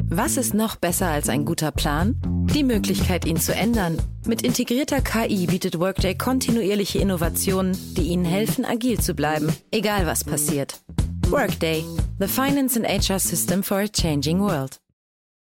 [0.09, 2.15] Was ist noch besser als ein guter Plan?
[2.53, 4.01] Die Möglichkeit, ihn zu ändern.
[4.26, 10.23] Mit integrierter KI bietet Workday kontinuierliche Innovationen, die Ihnen helfen, agil zu bleiben, egal was
[10.23, 10.80] passiert.
[11.30, 11.84] Workday,
[12.19, 14.78] the finance and HR system for a changing world.